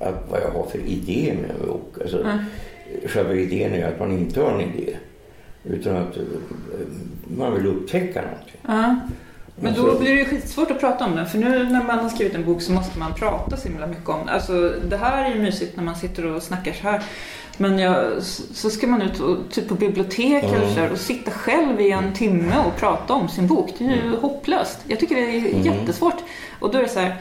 [0.00, 1.94] att, vad jag har för idé med en bok.
[2.00, 2.26] Alltså,
[3.06, 4.96] Själva idén är att man inte har en idé.
[5.64, 6.22] Utan att eh,
[7.36, 8.60] man vill upptäcka någonting.
[8.66, 9.00] Ja.
[9.56, 11.26] Men då blir det ju skitsvårt att prata om den.
[11.26, 14.08] För nu när man har skrivit en bok så måste man prata så himla mycket
[14.08, 14.32] om det.
[14.32, 17.02] Alltså det här är ju mysigt när man sitter och snackar så här.
[17.56, 18.22] Men jag,
[18.54, 21.90] så ska man ut och, typ på bibliotek eller så här, och sitta själv i
[21.90, 23.74] en timme och prata om sin bok.
[23.78, 24.78] Det är ju hopplöst.
[24.86, 26.16] Jag tycker det är jättesvårt.
[26.60, 27.16] Och då är det så här.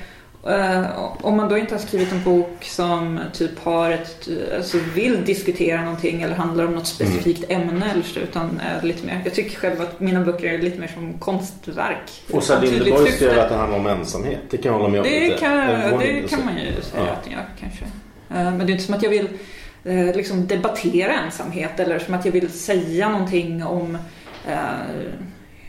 [0.47, 0.86] Eh,
[1.21, 5.82] om man då inte har skrivit en bok som typ har ett, alltså vill diskutera
[5.82, 9.58] någonting eller handlar om något specifikt ämne eller så, utan är lite mer, jag tycker
[9.58, 11.97] själv att mina böcker är lite mer som konstverk.
[12.27, 13.25] Tydligt Linderborg syfte.
[13.25, 14.39] skrev att det handlar om ensamhet.
[14.49, 15.04] Det kan jag hålla med om.
[15.10, 15.58] Det kan,
[15.99, 17.12] det kan man ju säga Ja.
[17.12, 17.84] att gör kanske.
[18.30, 19.27] Eh, Men det är inte som att jag vill
[19.84, 23.97] eh, liksom debattera ensamhet eller som att jag vill säga någonting om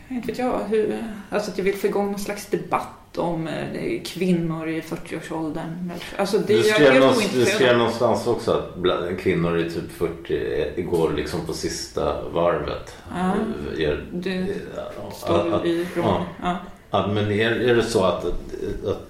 [0.09, 0.97] inte vet jag, hur,
[1.29, 5.91] alltså att jag vill få igång någon slags debatt om eh, kvinnor i 40-årsåldern.
[6.17, 9.91] Alltså det, Du jag skrev, helt någonstans, du skrev någonstans också att kvinnor i typ
[9.91, 12.95] 40 går liksom på sista varvet.
[13.15, 13.33] Ja.
[13.83, 16.27] Er, Det ja, står att- i romanen.
[16.41, 16.57] Ja.
[16.91, 19.09] Ja, men är, är det så att, att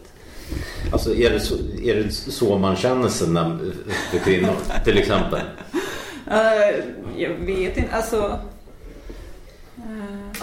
[0.92, 3.60] Alltså är det, så, är det så man känner sig när,
[4.12, 5.40] för kvinnor till exempel?
[6.32, 6.76] Eh,
[7.18, 8.40] jag vet inte, alltså...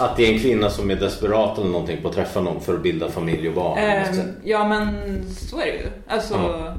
[0.01, 2.73] Att det är en kvinna som är desperat eller någonting på att träffa någon för
[2.73, 3.77] att bilda familj och barn.
[3.77, 4.95] Ehm, ja men
[5.29, 5.87] så är det ju.
[6.07, 6.73] Alltså Ja.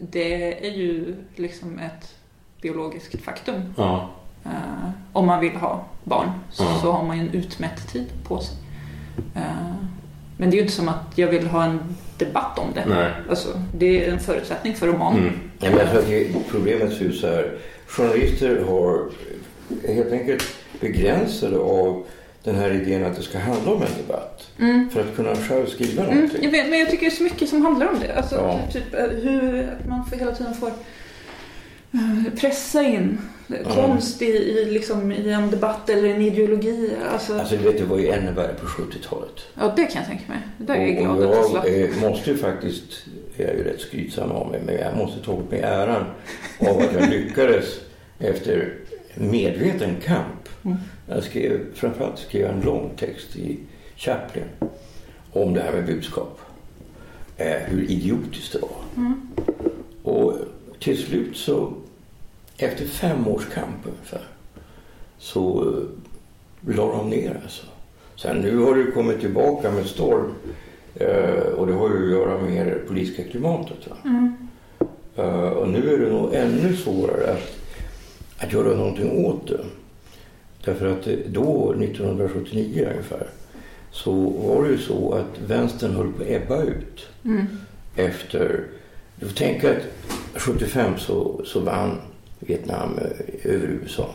[0.00, 2.14] det är ju liksom ett
[2.62, 3.74] biologiskt faktum.
[3.76, 4.10] Ja,
[4.44, 6.78] Eh, om man vill ha barn så, Ja.
[6.82, 8.56] så har man ju en utmätt tid på sig.
[9.36, 9.42] Eh,
[10.36, 11.80] men det är ju inte som att jag vill ha en
[12.18, 12.84] debatt om det.
[12.88, 13.12] Nej.
[13.30, 15.16] Alltså, det är en förutsättning för roman.
[15.18, 15.32] Mm.
[15.58, 17.58] Ja, men jag tror att det, problemet ser ut så här.
[17.86, 19.00] Journalister har
[19.88, 20.44] är helt enkelt
[20.80, 22.04] begränsade av
[22.44, 24.50] den här idén att det ska handla om en debatt.
[24.92, 26.44] För att kunna själv skriva Mm, någonting.
[26.44, 28.14] jag vet, men jag tycker det är så mycket som handlar om det.
[28.16, 28.60] Alltså, Ja.
[28.72, 30.68] typ, eh, hur att man får, hela tiden får
[31.92, 33.18] eh, pressa in
[33.74, 36.90] konst i, i, liksom, i en debatt eller en ideologi.
[37.12, 39.30] Alltså, Alltså vet, det var ju ännu värre på 70-talet.
[39.54, 40.38] ja, det kan jag tänka mig.
[40.58, 41.66] Det där är jag glad att jag slapp.
[41.66, 42.82] eh, måste ju faktiskt,
[43.36, 46.04] jag är ju rätt skrytsam av mig, men jag måste ta åt mig äran
[46.60, 47.64] av att jag lyckades
[48.18, 48.74] efter
[49.14, 50.47] medveten kamp.
[50.62, 50.76] Mm.
[51.06, 53.58] Jag skrev, framförallt skrev jag en lång text i
[53.96, 54.44] Chaplin
[55.32, 56.40] om det här med budskap.
[57.36, 58.70] Eh, hur idiotiskt det var.
[58.96, 59.28] Mm.
[60.02, 60.34] Och
[60.78, 61.72] till slut så,
[62.56, 64.22] efter fem års kamp ungefär,
[65.18, 67.66] så eh, la de ner alltså.
[68.16, 70.34] Sen nu har det kommit tillbaka med storm.
[70.94, 73.88] Eh, och det har ju att göra med det politiska klimatet.
[73.88, 73.96] Va?
[75.16, 77.56] Eh, och nu är det nog ännu svårare att,
[78.38, 79.60] att göra någonting åt det.
[80.68, 83.26] Därför att då, 1979 ungefär,
[83.90, 87.08] så var det ju så att vänstern höll på att ebba ut.
[87.96, 88.64] Efter,
[89.16, 89.82] du får tänka att
[90.34, 92.00] 75 så, så vann
[92.38, 94.10] Vietnam eh, över USA.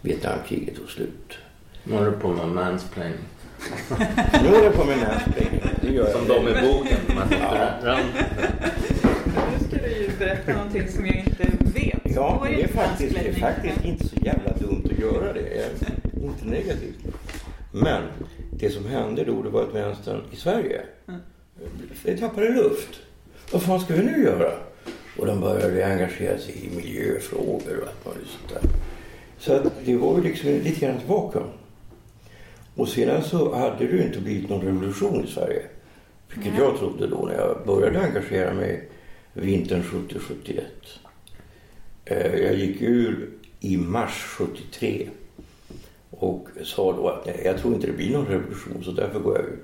[0.00, 1.38] Vietnamkriget tog slut.
[1.84, 3.18] Nu håller du på med mansplaining.
[4.42, 5.60] Nu håller jag på med mansplaining.
[6.12, 6.98] Som de i boken.
[7.16, 7.38] Martin
[7.84, 7.98] Ja.
[10.00, 12.00] Ju berätta någonting som jag inte vet.
[12.04, 15.32] Ja, Vad det är, det faktiskt, det är faktiskt inte så jävla dumt att göra
[15.32, 15.70] det.
[16.22, 16.98] Inte negativt.
[17.72, 18.02] Men
[18.50, 22.18] det som hände då det var att vänstern i Sverige mm.
[22.18, 23.00] tappade luft.
[23.52, 24.52] Vad fan ska vi nu göra?
[25.18, 28.70] Och de började engagera sig i miljöfrågor och allt möjligt sånt där.
[29.38, 31.48] Så att det var ju liksom lite grann vakuum.
[32.74, 35.62] Och sedan så hade det ju inte blivit någon revolution i Sverige.
[36.34, 38.88] Vilket jag trodde då när jag började engagera mig
[39.36, 40.60] vintern 70-71.
[42.04, 43.28] Eh, Jag gick ur
[43.60, 45.08] i mars 73
[46.10, 49.36] och sa då att nej, jag tror inte det blir någon revolution så därför går
[49.36, 49.58] jag ur.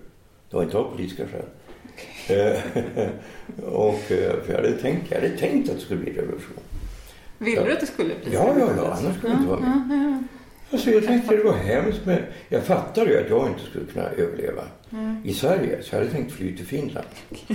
[0.50, 1.44] Det var inte av politiska skäl.
[2.28, 2.60] Eh,
[3.64, 6.56] och, eh, för jag hade, tänkt, jag hade tänkt att det skulle bli revolution.
[7.38, 10.24] Ville du att det skulle bli Ja, ja, ja, annars skulle jag inte vara med.
[10.72, 14.08] Alltså, jag tänkte det var hemskt men jag fattade ju att jag inte skulle kunna
[14.08, 14.62] överleva
[15.24, 15.82] i Sverige.
[15.82, 17.06] Så jag hade tänkt fly till Finland.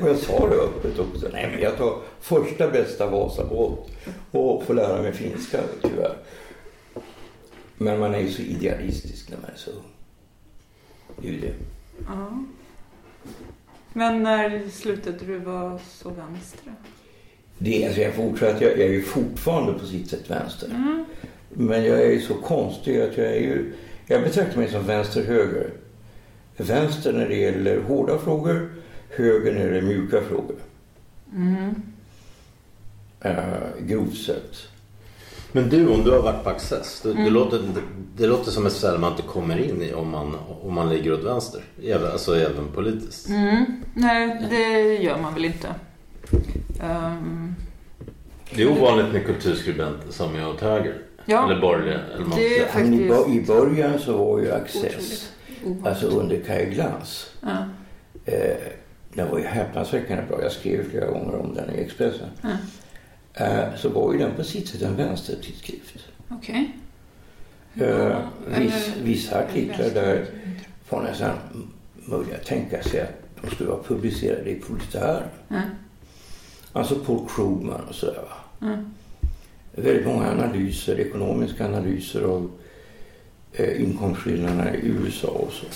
[0.00, 1.28] och jag sa det öppet också.
[1.32, 3.90] Nej, men jag tar första bästa Vasabåt
[4.30, 6.16] och får lära mig finska tyvärr.
[7.78, 9.92] Men man är ju så idealistisk när man är så ung.
[11.16, 11.54] Det är ju det.
[12.06, 12.44] Ja.
[13.92, 16.72] Men när slutade du vara så vänster?
[17.62, 20.68] det alltså jag, fortsatt, jag, jag är ju fortfarande på sitt sätt vänster.
[21.54, 23.72] Men jag är ju så konstig att jag är ju...
[24.06, 25.70] Jag betraktar mig som vänster-höger.
[26.56, 28.70] Vänster när det gäller hårda frågor,
[29.08, 30.56] höger när det är mjuka frågor.
[33.24, 34.56] Uh, grovt sett.
[35.52, 37.00] Men du, om du har varit på Access.
[37.00, 37.80] Det, det, låter, det,
[38.16, 41.12] det låter som ett ställe man inte kommer in i om man, om man ligger
[41.12, 41.60] åt vänster.
[41.82, 43.28] Även, alltså även politiskt.
[43.94, 45.68] Nej, det gör man väl inte.
[46.82, 47.54] Ehm,
[48.54, 50.94] Det är ovanligt med kulturskribenter som är åt höger.
[51.30, 52.00] Ja, eller borgerliga.
[52.14, 55.32] Eller det är faktiskt I början så var ju Access,
[55.64, 57.56] otroligt alltså under Kaj Glans, Ja.
[58.24, 58.56] eh,
[59.14, 60.42] den var ju häpnadsväckande bra.
[60.42, 62.28] Jag skrev flera gånger om den i Expressen.
[63.34, 65.98] Eh, så var ju den på sitt sätt en vänstertidskrift.
[66.28, 66.76] Okej.
[67.74, 68.18] Eh,
[68.58, 70.26] viss, eller- vissa artiklar där
[70.88, 71.30] var nästan
[71.94, 75.26] möjliga att tänka sig att de skulle vara publicerade i Politär.
[75.48, 75.60] Ja.
[76.72, 78.22] Alltså Paul Krugman och sådär.
[78.28, 78.66] Va?
[78.66, 78.94] Mm.
[79.72, 82.50] Väldigt många analyser, ekonomiska analyser av
[83.52, 85.66] eh, inkomstskillnaderna i USA och så.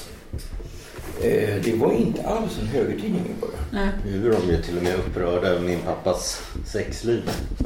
[1.26, 3.64] Eh, det var inte alls en högertidning i början.
[3.72, 3.88] Nej.
[4.06, 7.30] Nu är de ju till och med upprörda över min pappas sexliv.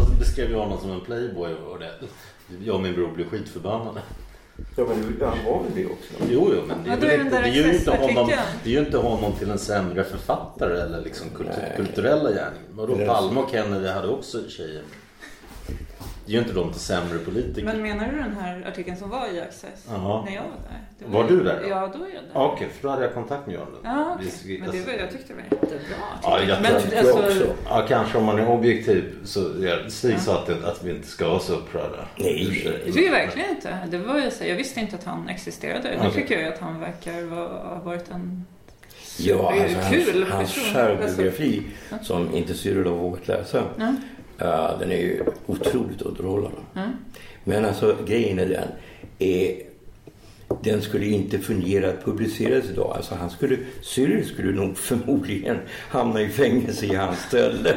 [0.00, 1.90] Och så beskrev jag honom som en playboy och det.
[2.64, 4.00] Jag och min bror blev skitförbannade.
[4.76, 6.14] Ja, men han var väl det också?
[6.30, 8.30] Jo, jo, men det, Ja, är då är inte, det, gör ju inte honom,
[8.64, 11.26] det gör ju inte honom till en sämre författare eller liksom
[11.76, 12.60] kulturella gärning.
[12.70, 14.82] Vadå, Eller- Palme och Kennedy hade också tjejer.
[16.26, 17.64] Det gör ju inte dem till sämre politiker.
[17.64, 19.86] Men menar du den här artikeln som var i Access?
[19.88, 20.24] Jaha.
[20.24, 20.80] När jag var där?
[20.98, 21.68] Det Var du där då?
[21.68, 22.30] Ja, då var jag där.
[22.34, 23.80] Okej, för då hade jag kontakt med Göran Lund.
[23.84, 24.32] Ja, okej.
[24.44, 27.46] Vi- Men det var, jag tyckte det var jättebra Ja, jag Men jag alltså, också.
[27.68, 31.28] Ja, kanske om man är objektiv så ja, Stig sa att, att vi inte ska
[31.28, 32.04] vara så upprörda.
[32.16, 32.62] Nej.
[32.84, 33.78] Det tycker jag verkligen inte.
[33.90, 35.90] Det var ju så, jag visste inte att han existerade.
[35.90, 36.12] Nu Okej.
[36.22, 38.44] tycker jag att han verkar ha varit en
[39.18, 40.74] Ja, alltså hans, kul hans person.
[40.74, 41.62] självbiografi
[42.02, 43.64] som inte Cyril har vågat läsa.
[43.78, 43.94] Ja.
[44.38, 46.58] Ja, den är ju otroligt underhållande.
[46.74, 46.90] Ja.
[47.44, 48.68] Men alltså grejen är den.
[49.18, 49.62] Är,
[50.62, 52.92] den skulle inte fungera att publiceras idag.
[52.96, 55.56] Alltså han skulle, Cyril skulle nog förmodligen
[55.88, 57.74] hamna i fängelse i hans ställe.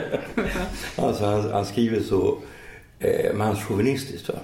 [0.96, 2.38] alltså han, han skriver så
[3.00, 4.30] eh, manschauvinistiskt.
[4.30, 4.36] Va?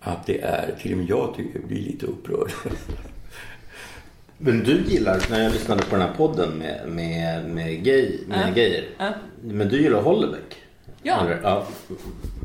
[0.00, 2.50] Att det är, till och med jag tycker, blir lite upprörd.
[4.38, 8.48] Men du gillar, när jag lyssnade på den här podden med, med, med, gay, med
[8.48, 8.54] Ja.
[8.54, 8.84] gayer.
[8.98, 9.12] Ja.
[9.42, 10.61] Men du gillar Hollebeck?
[11.02, 11.26] Ja.
[11.42, 11.64] Ja.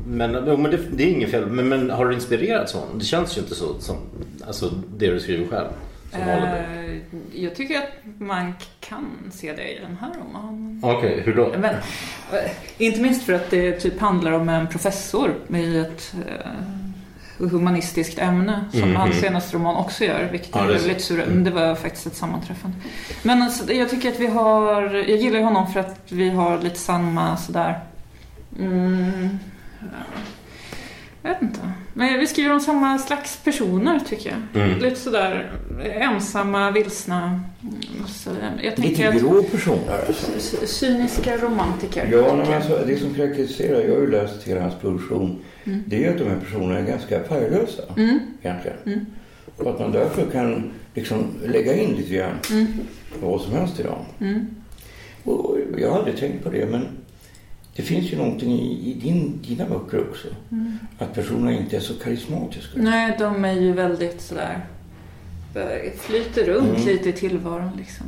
[0.06, 1.46] Men, men det, det är inget fel.
[1.46, 2.98] Men, men har du inspirerats av honom?
[2.98, 3.96] Det känns ju inte så som
[4.46, 5.68] alltså, det du skriver själv.
[6.12, 6.20] Som.
[6.20, 6.96] Eh,
[7.32, 10.80] jag tycker att man kan se det i den här romanen.
[10.84, 11.52] Okej, hur då?
[11.58, 11.74] Men,
[12.32, 16.50] eh, inte minst för att det typ handlar om en professor med ett eh,
[17.50, 18.96] humanistiskt ämne som Mhm.
[18.96, 21.22] hans senaste roman också gör, vilket Ja, är väldigt sur.
[21.22, 21.44] Mm.
[21.44, 22.76] Det var faktiskt ett sammanträffande.
[23.22, 26.78] Men alltså, jag tycker att vi har, jag gillar honom för att vi har lite
[26.78, 27.80] samma sådär,
[28.58, 29.28] mm,
[29.80, 29.86] ja,
[31.22, 31.60] jag vet inte.
[31.94, 34.62] Men vi skriver om samma slags personer tycker jag.
[34.64, 34.78] Mm.
[34.78, 35.52] Lite sådär
[35.84, 37.40] ensamma, vilsna.
[37.62, 38.30] mm, Så
[38.62, 40.04] jag lite att grå personer.
[40.08, 40.26] Alltså.
[40.38, 42.08] c- cyniska romantiker.
[42.12, 46.00] Ja, men alltså, det som karaktäriserar, jag har ju läst hela hans produktion, det är
[46.00, 48.18] ju att de här personerna är ganska färglösa Mm.
[48.42, 49.06] egentligen.
[49.56, 52.34] Och att man därför kan liksom lägga in lite grann
[53.22, 54.04] vad som helst i dem.
[54.20, 54.46] Mm.
[55.24, 56.86] Och jag har aldrig tänkt på det, men
[57.78, 60.28] det finns ju någonting i, i din, dina böcker också.
[60.98, 62.70] Att personerna inte är så karismatiska.
[62.82, 64.66] Nej, de är ju väldigt sådär...
[65.54, 66.86] eh, Flyter runt Mm.
[66.86, 68.06] lite i tillvaron liksom.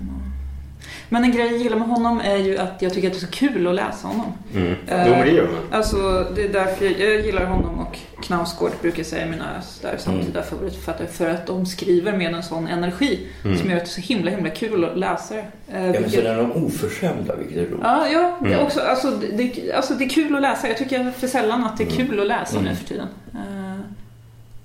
[1.08, 3.26] Men en grej jag gillar med honom är ju att jag tycker att det är
[3.26, 4.32] så kul att läsa honom.
[4.54, 4.66] Mm.
[4.86, 5.56] Eh, Jo, men det gör man.
[5.78, 10.42] Alltså, det är därför jag, jag gillar honom och Knausgård brukar säga mina sådär, samtida
[10.42, 11.06] favoritförfattare.
[11.08, 14.30] För att de skriver med en sån energi som gör att det är så himla,
[14.30, 15.40] himla kul att läsa det.
[15.40, 17.80] Eh, Ja, men vilket- sen är de oförskämda, vilket är roligt.
[17.82, 18.66] Ja, ja det, är Mm.
[18.66, 20.68] också, alltså, det, alltså, det är kul att läsa.
[20.68, 22.70] Jag tycker för sällan att det är kul att läsa Mm.
[22.70, 23.08] nu för tiden.
[23.34, 23.72] Eh,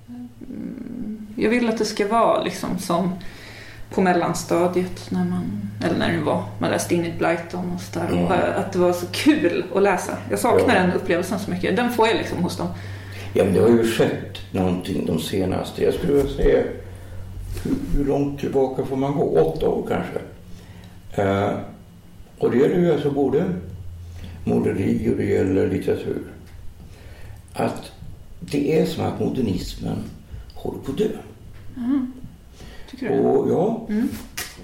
[0.08, 3.12] mm, jag vill att det ska vara liksom som
[3.90, 8.08] på mellanstadiet när man, eller när det var, man läste in i Blighton och sådär.
[8.12, 8.26] Mm.
[8.56, 10.16] Att det var så kul att läsa.
[10.30, 10.80] Jag saknar Ja.
[10.82, 11.76] den upplevelsen så mycket.
[11.76, 12.68] Den får jag liksom hos dem.
[13.34, 16.62] Ja, men det har ju skett någonting de senaste, jag skulle vilja säga,
[17.64, 19.40] hur, hur långt tillbaka får man gå?
[19.40, 20.18] Åtta år kanske.
[21.22, 21.50] Eh,
[22.38, 23.44] och det gäller ju alltså både
[24.44, 26.22] måleri och det gäller litteratur.
[27.52, 27.92] Att
[28.40, 29.98] det är som att modernismen
[30.54, 31.08] håller på att dö.
[32.98, 33.20] Tycker du?
[33.20, 33.88] Och, ja,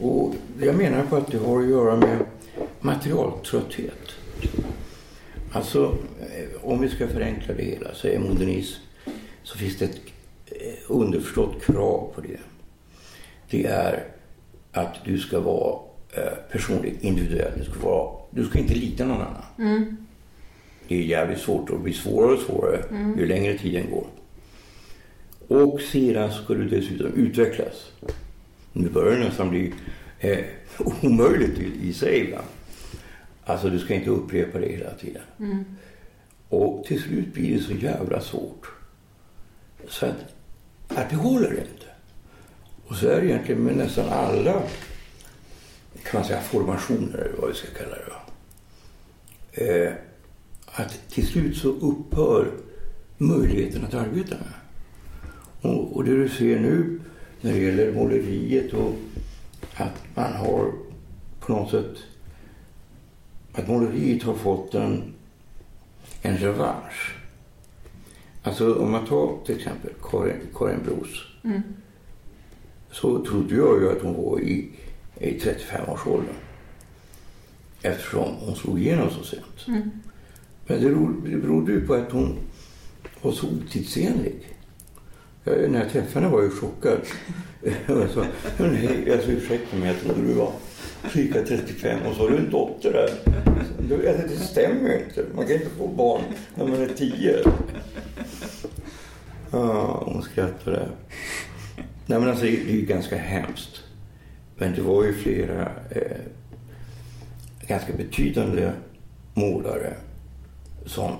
[0.00, 2.18] och jag menar på att det har att göra med
[2.80, 3.98] materialtrötthet.
[5.52, 8.80] Alltså, eh, om vi ska förenkla det hela så är modernism,
[9.42, 10.00] så finns det ett
[10.46, 12.38] eh, underförstått krav på det.
[13.50, 14.04] Det är
[14.72, 15.78] att du ska vara
[16.16, 17.52] eh, personlig, individuell.
[17.58, 19.42] Du ska, vara, du ska inte lita någon annan.
[20.88, 22.84] Det är jävligt svårt och det blir svårare och svårare
[23.18, 24.06] ju längre tiden går.
[25.48, 27.92] Och sedan ska du dessutom utvecklas.
[28.72, 29.74] Nu börjar det nästan bli
[30.18, 30.38] eh,
[31.02, 32.46] omöjligt i, i sig ibland.
[33.44, 35.22] Alltså du ska inte upprepa det hela tiden.
[36.48, 38.66] Och till slut blir det så jävla svårt.
[39.88, 40.34] Så att,
[40.88, 41.86] att det håller inte.
[42.86, 44.62] Och så är det egentligen med nästan alla
[46.02, 48.12] kan man säga formationer eller vad vi ska kalla det.
[49.64, 49.92] Eh,
[50.66, 52.50] att till slut så upphör
[53.18, 54.61] möjligheten att arbeta med.
[55.62, 57.00] Och, och det du ser nu
[57.40, 58.94] när det gäller måleriet och
[59.74, 60.72] att man har
[61.40, 61.96] på något sätt
[63.52, 65.02] att måleriet har fått en,
[66.22, 67.16] en revansch.
[68.42, 71.08] Alltså om man tar till exempel Karin, Karin Bros.
[72.90, 74.70] Så trodde jag ju att hon var i,
[75.20, 76.34] i 35-årsåldern.
[77.82, 79.66] Eftersom hon slog igenom så sent.
[80.66, 82.38] Men det, ro- det berodde ju på att hon
[83.22, 84.34] var så otidsenlig.
[85.44, 86.98] Jag, när jag träffade henne var jag chockad.
[87.86, 88.24] jag sa,
[88.58, 90.52] hej, alltså, ursäkta mig, jag trodde du var
[91.12, 93.10] cirka 35 och så har du en dotter där.
[93.88, 95.24] Det, alltså, det stämmer ju inte.
[95.34, 96.22] Man kan inte få barn
[96.54, 97.36] när man är 10.
[99.50, 100.88] Ja, hon skrattade.
[102.06, 103.82] Nej, men alltså, det, det är ju ganska hemskt.
[104.56, 106.20] Men det var ju flera eh,
[107.66, 108.72] ganska betydande
[109.34, 109.94] målare
[110.86, 111.12] som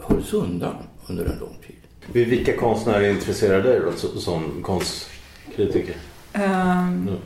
[0.00, 0.74] hölls undan
[1.08, 1.65] under en lång tid.
[2.12, 5.94] Vilka konstnärer intresserar dig då som konstkritiker?
[6.32, 7.18] Ehm, Mm.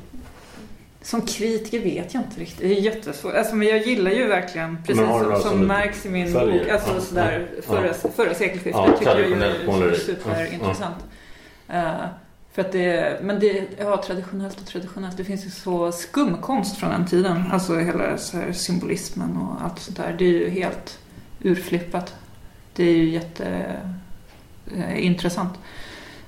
[1.02, 2.58] Som kritiker vet jag inte riktigt.
[2.58, 3.34] Det är jättesvårt.
[3.34, 6.58] Alltså, men jag gillar ju verkligen, precis som, som märks i min färger?
[6.58, 7.92] bok, alltså Ja, sådär ja, förra, ja.
[8.16, 10.96] förra sekelskiftet Ja, tycker jag är superintressant.
[11.68, 11.90] Eh,
[12.52, 16.90] för att det, men det, ja traditionellt och traditionellt, det finns ju så skumkonst från
[16.90, 17.42] den tiden.
[17.52, 20.14] Alltså hela så här symbolismen och allt sånt där.
[20.18, 20.98] Det är ju helt
[21.40, 22.14] urflippat.
[22.74, 23.99] Det är ju jätteintressant.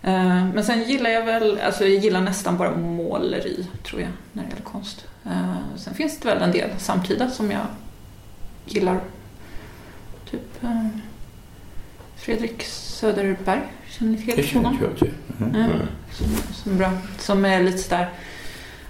[0.03, 4.43] Eh, Men sen gillar jag väl, alltså jag gillar nästan bara måleri tror jag när
[4.43, 5.05] det gäller konst.
[5.27, 7.67] Eh, Sen finns det väl en del samtida som jag
[8.67, 9.01] gillar.
[10.31, 10.87] Typ eh,
[12.17, 14.73] Fredrik Söderberg, känner ni Det till känner honom?
[14.83, 15.13] inte jag till.
[15.55, 15.71] Mm.
[16.13, 16.91] Som, som, bra.
[17.19, 18.09] som är lite sådär eh,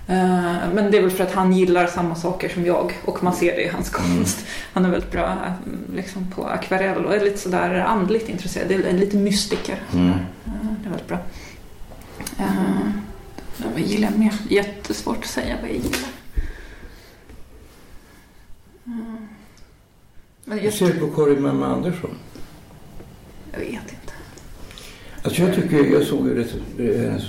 [0.06, 3.56] men det är väl för att han gillar samma saker som jag och man ser
[3.56, 4.44] det i hans konst.
[4.72, 5.52] Han är väldigt bra eh,
[5.94, 8.68] liksom på akvarell och är lite sådär andligt intresserad.
[8.68, 9.82] Det är lite mystiker.
[9.92, 10.08] Mm.
[10.08, 10.14] Eh,
[10.82, 11.18] Det är väldigt bra.
[13.72, 14.32] Vad gillar jag mer?
[14.50, 16.08] Jättesvårt att säga vad jag gillar.
[18.86, 19.28] Mm.
[20.60, 22.10] Hur ser du på Karin Mamma Andersson?
[23.52, 24.12] jag vet inte.
[25.22, 27.24] Alltså jag tycker, jag såg ju hennes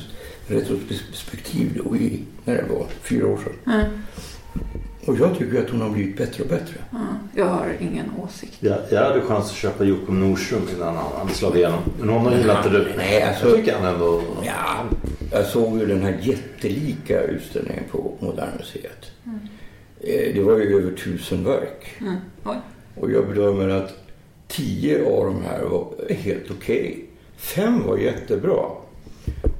[0.47, 3.73] retrospektiv då i, när det var, fyra år sedan.
[3.75, 3.91] Mm.
[5.05, 6.75] Och jag tycker att hon har blivit bättre och bättre.
[6.91, 7.05] Mm.
[7.35, 8.57] Jag har ingen åsikt.
[8.59, 11.79] Jag, jag hade chans att köpa Jocko Nordström innan han hade slagit igenom.
[11.99, 12.93] Men honom gillar inte du.
[12.97, 14.21] Nej, alltså- Jag tycker han ändå...
[14.45, 14.83] Ja,
[15.31, 19.11] jag såg ju den här jättelika utställningen på Moderna Museet.
[20.01, 21.85] Eh, Det var ju över tusen verk.
[22.01, 22.15] Mm.
[22.43, 22.57] Oj.
[22.95, 23.93] Och jag bedömer att
[24.47, 27.05] tio av de här var helt okej.
[27.37, 28.65] Fem var jättebra.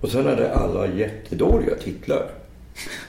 [0.04, 2.30] Och sen hade alla jättedåliga titlar.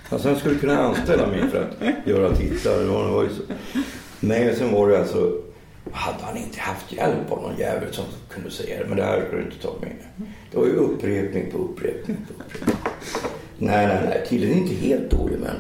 [0.09, 2.79] Alltså han skulle kunna anställa mig för att göra titlar.
[2.79, 3.43] Det var, det var ju så.
[4.21, 5.33] Nej, sen var det alltså...
[5.93, 8.89] Hade han inte haft hjälp av någon jävel som kunde säga det.
[8.89, 9.93] Men det här du inte ta med.
[10.51, 12.77] Det var ju upprepning på upprepning på upprepning.
[13.59, 13.99] Nej, nej,
[14.31, 14.43] nej.
[14.45, 15.57] Är inte helt dålig men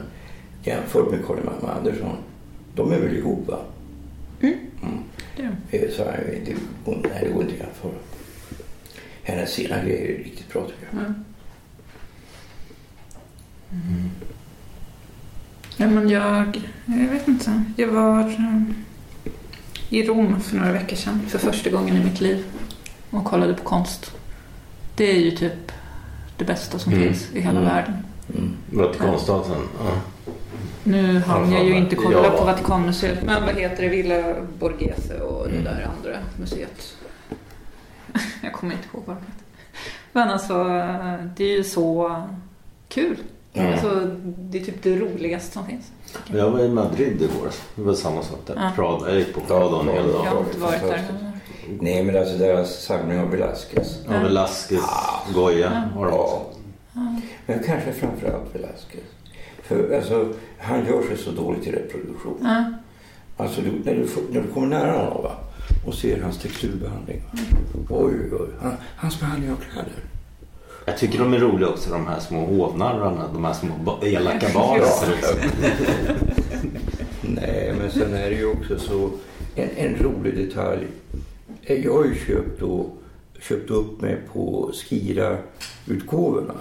[0.62, 2.16] jämfört med Karin Mamma Andersson.
[2.74, 3.58] De är väl ihop va?
[4.40, 4.56] Det är
[5.70, 5.78] de.
[5.78, 8.00] Eh, Så här, det, nej, det går inte att jämföra.
[9.24, 11.00] Hennes sena grejer är riktigt bra tycker jag.
[13.72, 14.10] Mm.
[15.76, 17.62] Ja, men jag, jag vet inte.
[17.76, 18.62] Jag var eh,
[19.88, 22.44] i Rom för några veckor sedan för första gången i mitt liv
[23.10, 24.12] och kollade på konst.
[24.96, 25.72] Det är ju typ
[26.38, 27.04] det bästa som Mm.
[27.04, 27.64] finns i hela Mm.
[27.64, 27.94] världen.
[28.70, 29.62] Vatikanstaten.
[29.84, 29.92] Ja.
[30.84, 32.30] Nu hann jag ju inte kolla ja.
[32.38, 33.88] på Vatikanmuseet, men vad heter det?
[33.88, 35.64] Villa Borghese och Mm.
[35.64, 36.94] det där andra museet.
[38.42, 39.44] jag kommer inte ihåg vad det heter.
[40.12, 40.64] Men alltså,
[41.36, 42.22] det är ju så
[42.88, 43.16] kul.
[43.52, 43.72] Mm.
[43.72, 45.92] Alltså, det är typ det roligaste som finns.
[46.26, 47.48] Jag var i Madrid igår.
[47.74, 48.54] Det var samma sak där.
[48.56, 48.70] Ja.
[48.76, 49.08] Prada.
[49.08, 50.30] Jag gick på Prada en hel Jag dag.
[50.30, 51.02] har inte varit där.
[51.80, 53.98] Nej, men alltså deras samling av Velázquez.
[54.08, 54.80] Ja, Velasquez,
[55.34, 56.40] Goya har de också.
[57.46, 59.04] Men kanske framförallt Velázquez.
[59.62, 62.38] För alltså, han gör sig så dåligt i reproduktion.
[62.42, 62.64] Ja.
[63.36, 65.32] Alltså du, när, du, när du kommer nära honom va?
[65.86, 67.22] Och ser hans texturbehandling.
[67.88, 69.92] Oj, oj, han, hans behandling av kläder.
[70.86, 73.28] Jag tycker de är roliga också, de här små hovnarrarna.
[73.32, 74.86] De här små elaka barnen.
[77.20, 79.10] Nej, men sen är det ju också så
[79.54, 80.86] en, en rolig detalj.
[81.62, 82.90] Eh, Jag har ju köpt, då,
[83.40, 86.54] köpt upp mig på Skira-utgåvorna.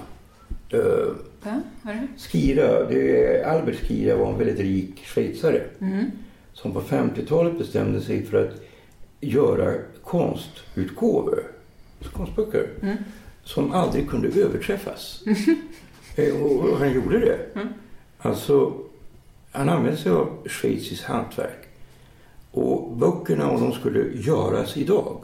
[0.73, 2.07] Uh, är det?
[2.17, 6.05] Skira, det är, Albert Skira var en väldigt rik schweizare Mm.
[6.53, 8.62] som på 50-talet bestämde sig för att
[9.23, 11.43] göra konstutgåvor,
[12.13, 12.97] konstböcker, Mm.
[13.43, 15.23] som aldrig kunde överträffas.
[16.15, 17.39] Eh, och, han gjorde det.
[17.55, 17.67] Mm.
[18.17, 18.73] Alltså,
[19.51, 21.67] han använde sig av schweiziskt hantverk.
[22.51, 25.23] Och böckerna, om de skulle göras idag,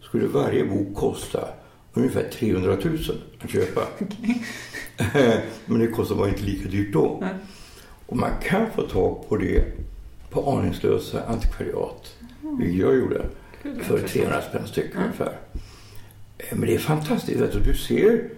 [0.00, 1.48] skulle varje bok kosta
[1.94, 2.98] ungefär 300 000
[3.44, 3.80] att köpa.
[5.66, 7.18] Men det kostar bara inte lika dyrt då.
[7.20, 7.34] Nej.
[8.06, 9.64] Och man kan få tag på det
[10.30, 12.14] på aningslösa antikvariat.
[12.58, 13.24] Vilket jag gjorde.
[13.82, 15.38] För 300 spänn styck ungefär.
[16.38, 17.42] Eh, Men det är fantastiskt.
[17.42, 18.28] Alltså, du ser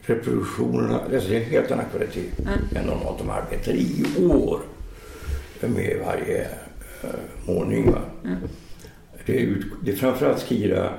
[0.00, 1.00] reproduktionerna.
[1.00, 2.28] Alltså, det är en helt annan kvalitet
[2.76, 3.18] än normalt.
[3.18, 4.60] De arbetar i år
[5.60, 6.46] med varje
[7.04, 7.10] uh,
[7.46, 7.94] målning.
[9.26, 10.92] Det, är ut, det är framförallt Skira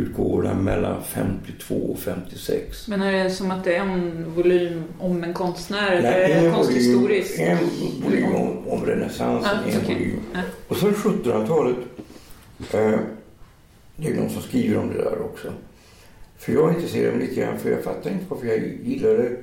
[0.00, 2.88] utgåvorna mellan 52 och 56.
[2.88, 6.34] Men är det som att det är en volym om en konstnär eller Nej, det
[6.34, 7.38] en volym, konsthistoriskt?
[7.38, 7.58] en
[8.04, 9.94] volym om, om renässansen, en okej.
[9.94, 10.20] volym.
[10.34, 10.40] Ja.
[10.68, 11.76] Och sen 1700-talet.
[12.72, 13.00] Eh,
[13.96, 15.52] det är någon som skriver om det där också.
[16.38, 19.36] För jag intresserade mig lite grann, för jag fattade inte varför jag gillade...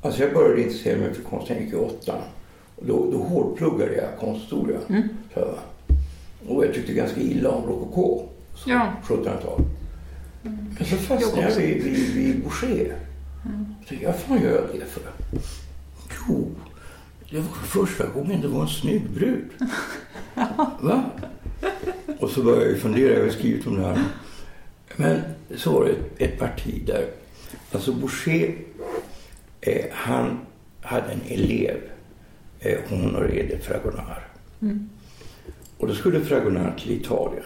[0.00, 2.20] Alltså jag började intressera mig för konst, jag gick i åttan.
[2.76, 4.78] Då, då hårdpluggade jag konsthistoria.
[4.88, 5.02] Mm.
[5.34, 5.54] Så,
[6.48, 8.28] och jag tyckte ganska illa om rokoko,
[8.66, 8.92] Ja.
[9.04, 9.64] 1700-tal.
[10.42, 12.96] Men så fastnade jag vid, vid, vid Boucher.
[13.88, 15.02] Så jag, vad fan gör jag det för?
[16.28, 16.50] Jo,
[17.30, 19.50] det var första gången det var en snygg brud.
[20.80, 21.04] Va?
[22.20, 24.04] Och så började jag fundera, jag har skrivit om det här.
[24.96, 25.20] Men
[25.56, 27.06] så var det ett, parti där,
[27.72, 28.54] alltså Boucher,
[29.60, 30.38] eh, han
[30.80, 31.80] hade en elev,
[32.60, 34.22] eh, Honoré de Fragonard.
[35.78, 37.44] Och då skulle Fragonard till Italien.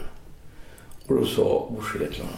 [1.13, 2.37] Och då sa Boucher till honom,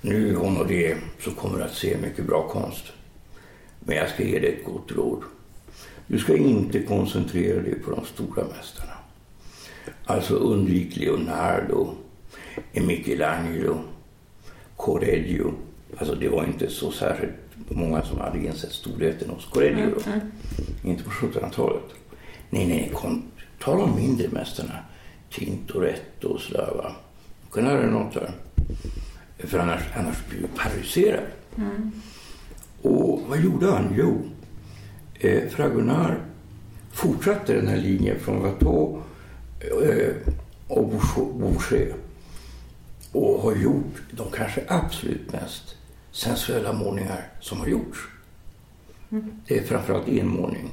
[0.00, 2.84] nu Honoré så kommer du att se mycket bra konst.
[3.80, 5.22] Men jag ska ge dig ett gott råd.
[6.06, 8.92] Du ska inte koncentrera dig på de stora mästarna.
[10.04, 11.94] Alltså undvik Leonardo,
[12.72, 13.78] Michelangelo,
[14.76, 15.54] Correggio.
[15.98, 17.34] Alltså det var inte så särskilt
[17.68, 19.94] många som hade insett storheten hos Correggio.
[19.94, 20.10] då.
[20.88, 21.94] Inte på 1700-talet.
[22.50, 23.22] Nej, nej, kom,
[23.60, 24.78] ta de mindre mästarna.
[25.30, 26.96] Tintoretto och sådär va.
[27.54, 28.30] Kunde ha något där.
[29.38, 31.24] För annars, annars blir du paralyserad.
[32.82, 33.94] Och vad gjorde han?
[33.96, 34.22] Jo,
[35.14, 36.14] eh, Fragonard
[36.92, 39.02] fortsatte den här linjen från Watteau
[39.60, 40.14] eh,
[40.68, 40.92] och
[41.38, 41.94] Boucher-
[43.12, 45.76] och har gjort de kanske absolut mest
[46.12, 47.98] sensuella målningar som har gjorts.
[49.48, 50.70] Det är framförallt en målning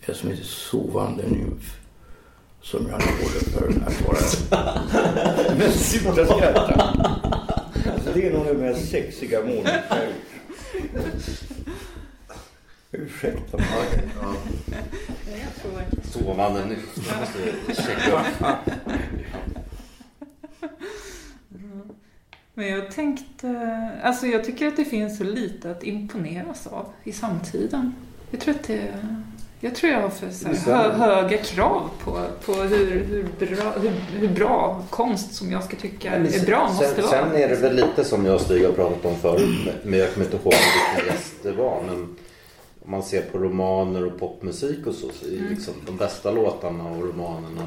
[0.00, 1.80] eh, som heter Sovande nymf
[2.66, 4.18] som jag nu håller för att vara
[5.58, 6.74] mest sluta skratta.
[7.92, 9.68] Alltså, det är nog den mest sexiga gjort.
[12.92, 13.66] Ursäkta mig.
[16.04, 16.76] Sovande nu.
[17.08, 18.26] Jag måste checka upp.
[22.54, 27.12] Men jag tänkte, alltså jag tycker att det finns så lite att imponeras av i
[27.12, 27.94] samtiden.
[28.30, 28.94] Jag tror att det,
[29.66, 34.28] jag tror jag har för hö, höga krav på, på hur, hur, bra, hur, hur
[34.28, 37.10] bra konst som jag ska tycka är bra måste sen, vara.
[37.10, 39.68] sen är det väl lite som jag och Stig har pratat om förut.
[39.82, 40.54] Men jag kommer inte ihåg
[40.96, 41.82] vilken gäst det var.
[41.86, 42.16] Men
[42.84, 45.08] om man ser på romaner och popmusik och så.
[45.20, 45.48] så är Mm.
[45.48, 47.62] liksom, de bästa låtarna och romanerna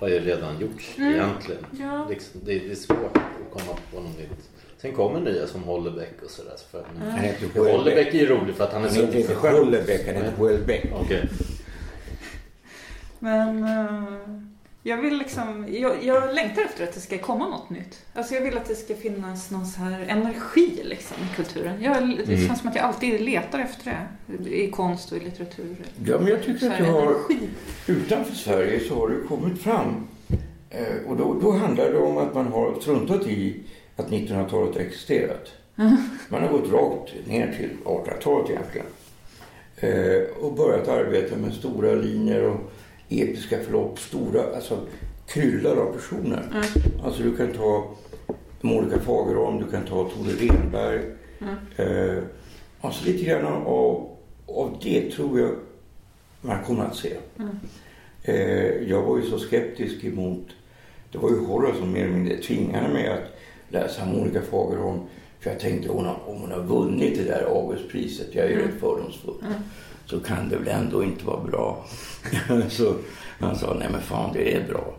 [0.00, 1.64] har ju redan gjorts egentligen.
[1.72, 1.86] Mm.
[1.88, 2.06] Ja.
[2.10, 4.50] Liksom, det, det är svårt att komma på något nytt.
[4.84, 6.52] Sen kommer nya som Hollebeck och sådär.
[6.70, 7.10] För, Mm.
[7.10, 9.34] Han heter för Hollebeck är ju rolig för att han är Han så heter inte
[9.34, 10.84] Hollebeck, han heter Houellebecq.
[10.94, 11.28] Okej.
[13.18, 14.02] Men eh,
[14.82, 18.02] jag vill liksom, jag, jag längtar efter att det ska komma något nytt.
[18.14, 21.82] Alltså jag vill att det ska finnas någon så här energi liksom i kulturen.
[21.82, 21.94] Jag,
[22.26, 22.46] det Mm.
[22.46, 25.76] känns som att jag alltid letar efter det i konst och i litteratur.
[26.06, 27.48] Ja, men jag Så tycker att du har, energi.
[27.86, 30.06] utanför Sverige så har det kommit fram.
[30.70, 33.62] Eh, och då, då handlar det om att man har struntat i
[33.96, 35.52] att 1900-talet har existerat.
[36.28, 38.86] Man har gått rakt ner till 1800-talet egentligen.
[39.76, 42.60] Eh, och börjat arbeta med stora linjer och
[43.08, 43.98] episka förlopp.
[43.98, 44.78] Stora, alltså
[45.26, 46.42] kryllar av personer.
[47.04, 47.90] Alltså du kan ta
[48.60, 51.00] Monica Fagerholm, du kan ta Tore Renberg.
[51.76, 52.22] Eh,
[52.80, 54.08] alltså lite grann av,
[54.46, 55.50] av det tror jag
[56.40, 57.12] man kommer att se.
[58.22, 60.46] Eh, jag var ju så skeptisk emot,
[61.12, 63.33] det var ju Horace som mer eller mindre tvingade mig att
[63.74, 65.00] läsa Monica Fagerholm.
[65.40, 68.58] För jag tänkte hon har, om hon har vunnit det där Augustpriset, jag är ju
[68.66, 69.34] rätt fördomsfull,
[70.06, 71.84] så kan det väl ändå inte vara bra.
[72.68, 72.94] så
[73.40, 74.94] han sa, nej men fan det är bra.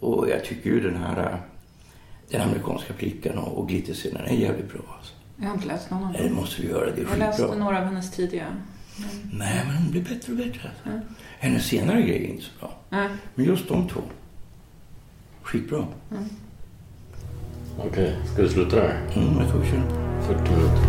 [0.00, 1.40] Och jag tycker ju den här,
[2.30, 4.80] den amerikanska flickan och, och glitterscenen är jävligt bra.
[4.98, 5.12] Alltså.
[5.36, 6.36] Jag har inte läst någon av Nej, det dem.
[6.36, 7.58] måste vi göra, det är Jag läste skitbra.
[7.58, 8.46] några av hennes tidiga.
[9.32, 10.70] Nej, men hon blir bättre och bättre.
[10.84, 11.00] Alltså.
[11.38, 12.72] Hennes senare grejer är inte så bra.
[13.34, 14.00] Men just de två.
[15.42, 15.86] Skitbra.
[17.78, 19.00] Okej, ska vi sluta där?
[19.14, 19.82] Mm, jag tror vi kör.
[20.22, 20.82] 40 minuter.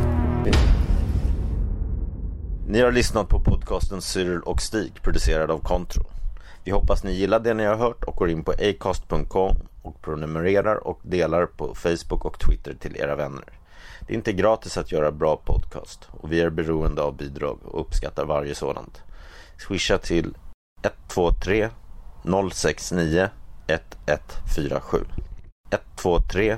[2.68, 6.04] Ni har lyssnat på podcasten Cyril och Stig producerad av Contro.
[6.64, 10.88] Vi hoppas ni gillar det ni har hört och går in på acast.com och prenumererar
[10.88, 13.46] och delar på Facebook och Twitter till era vänner.
[14.08, 17.82] Det är inte gratis att göra bra podcast och vi är beroende av bidrag och
[17.82, 19.02] uppskattar varje sådant.
[19.68, 20.38] Swisha till
[20.84, 21.70] 123
[22.54, 23.30] 069
[23.68, 25.06] 1147
[25.70, 26.58] 123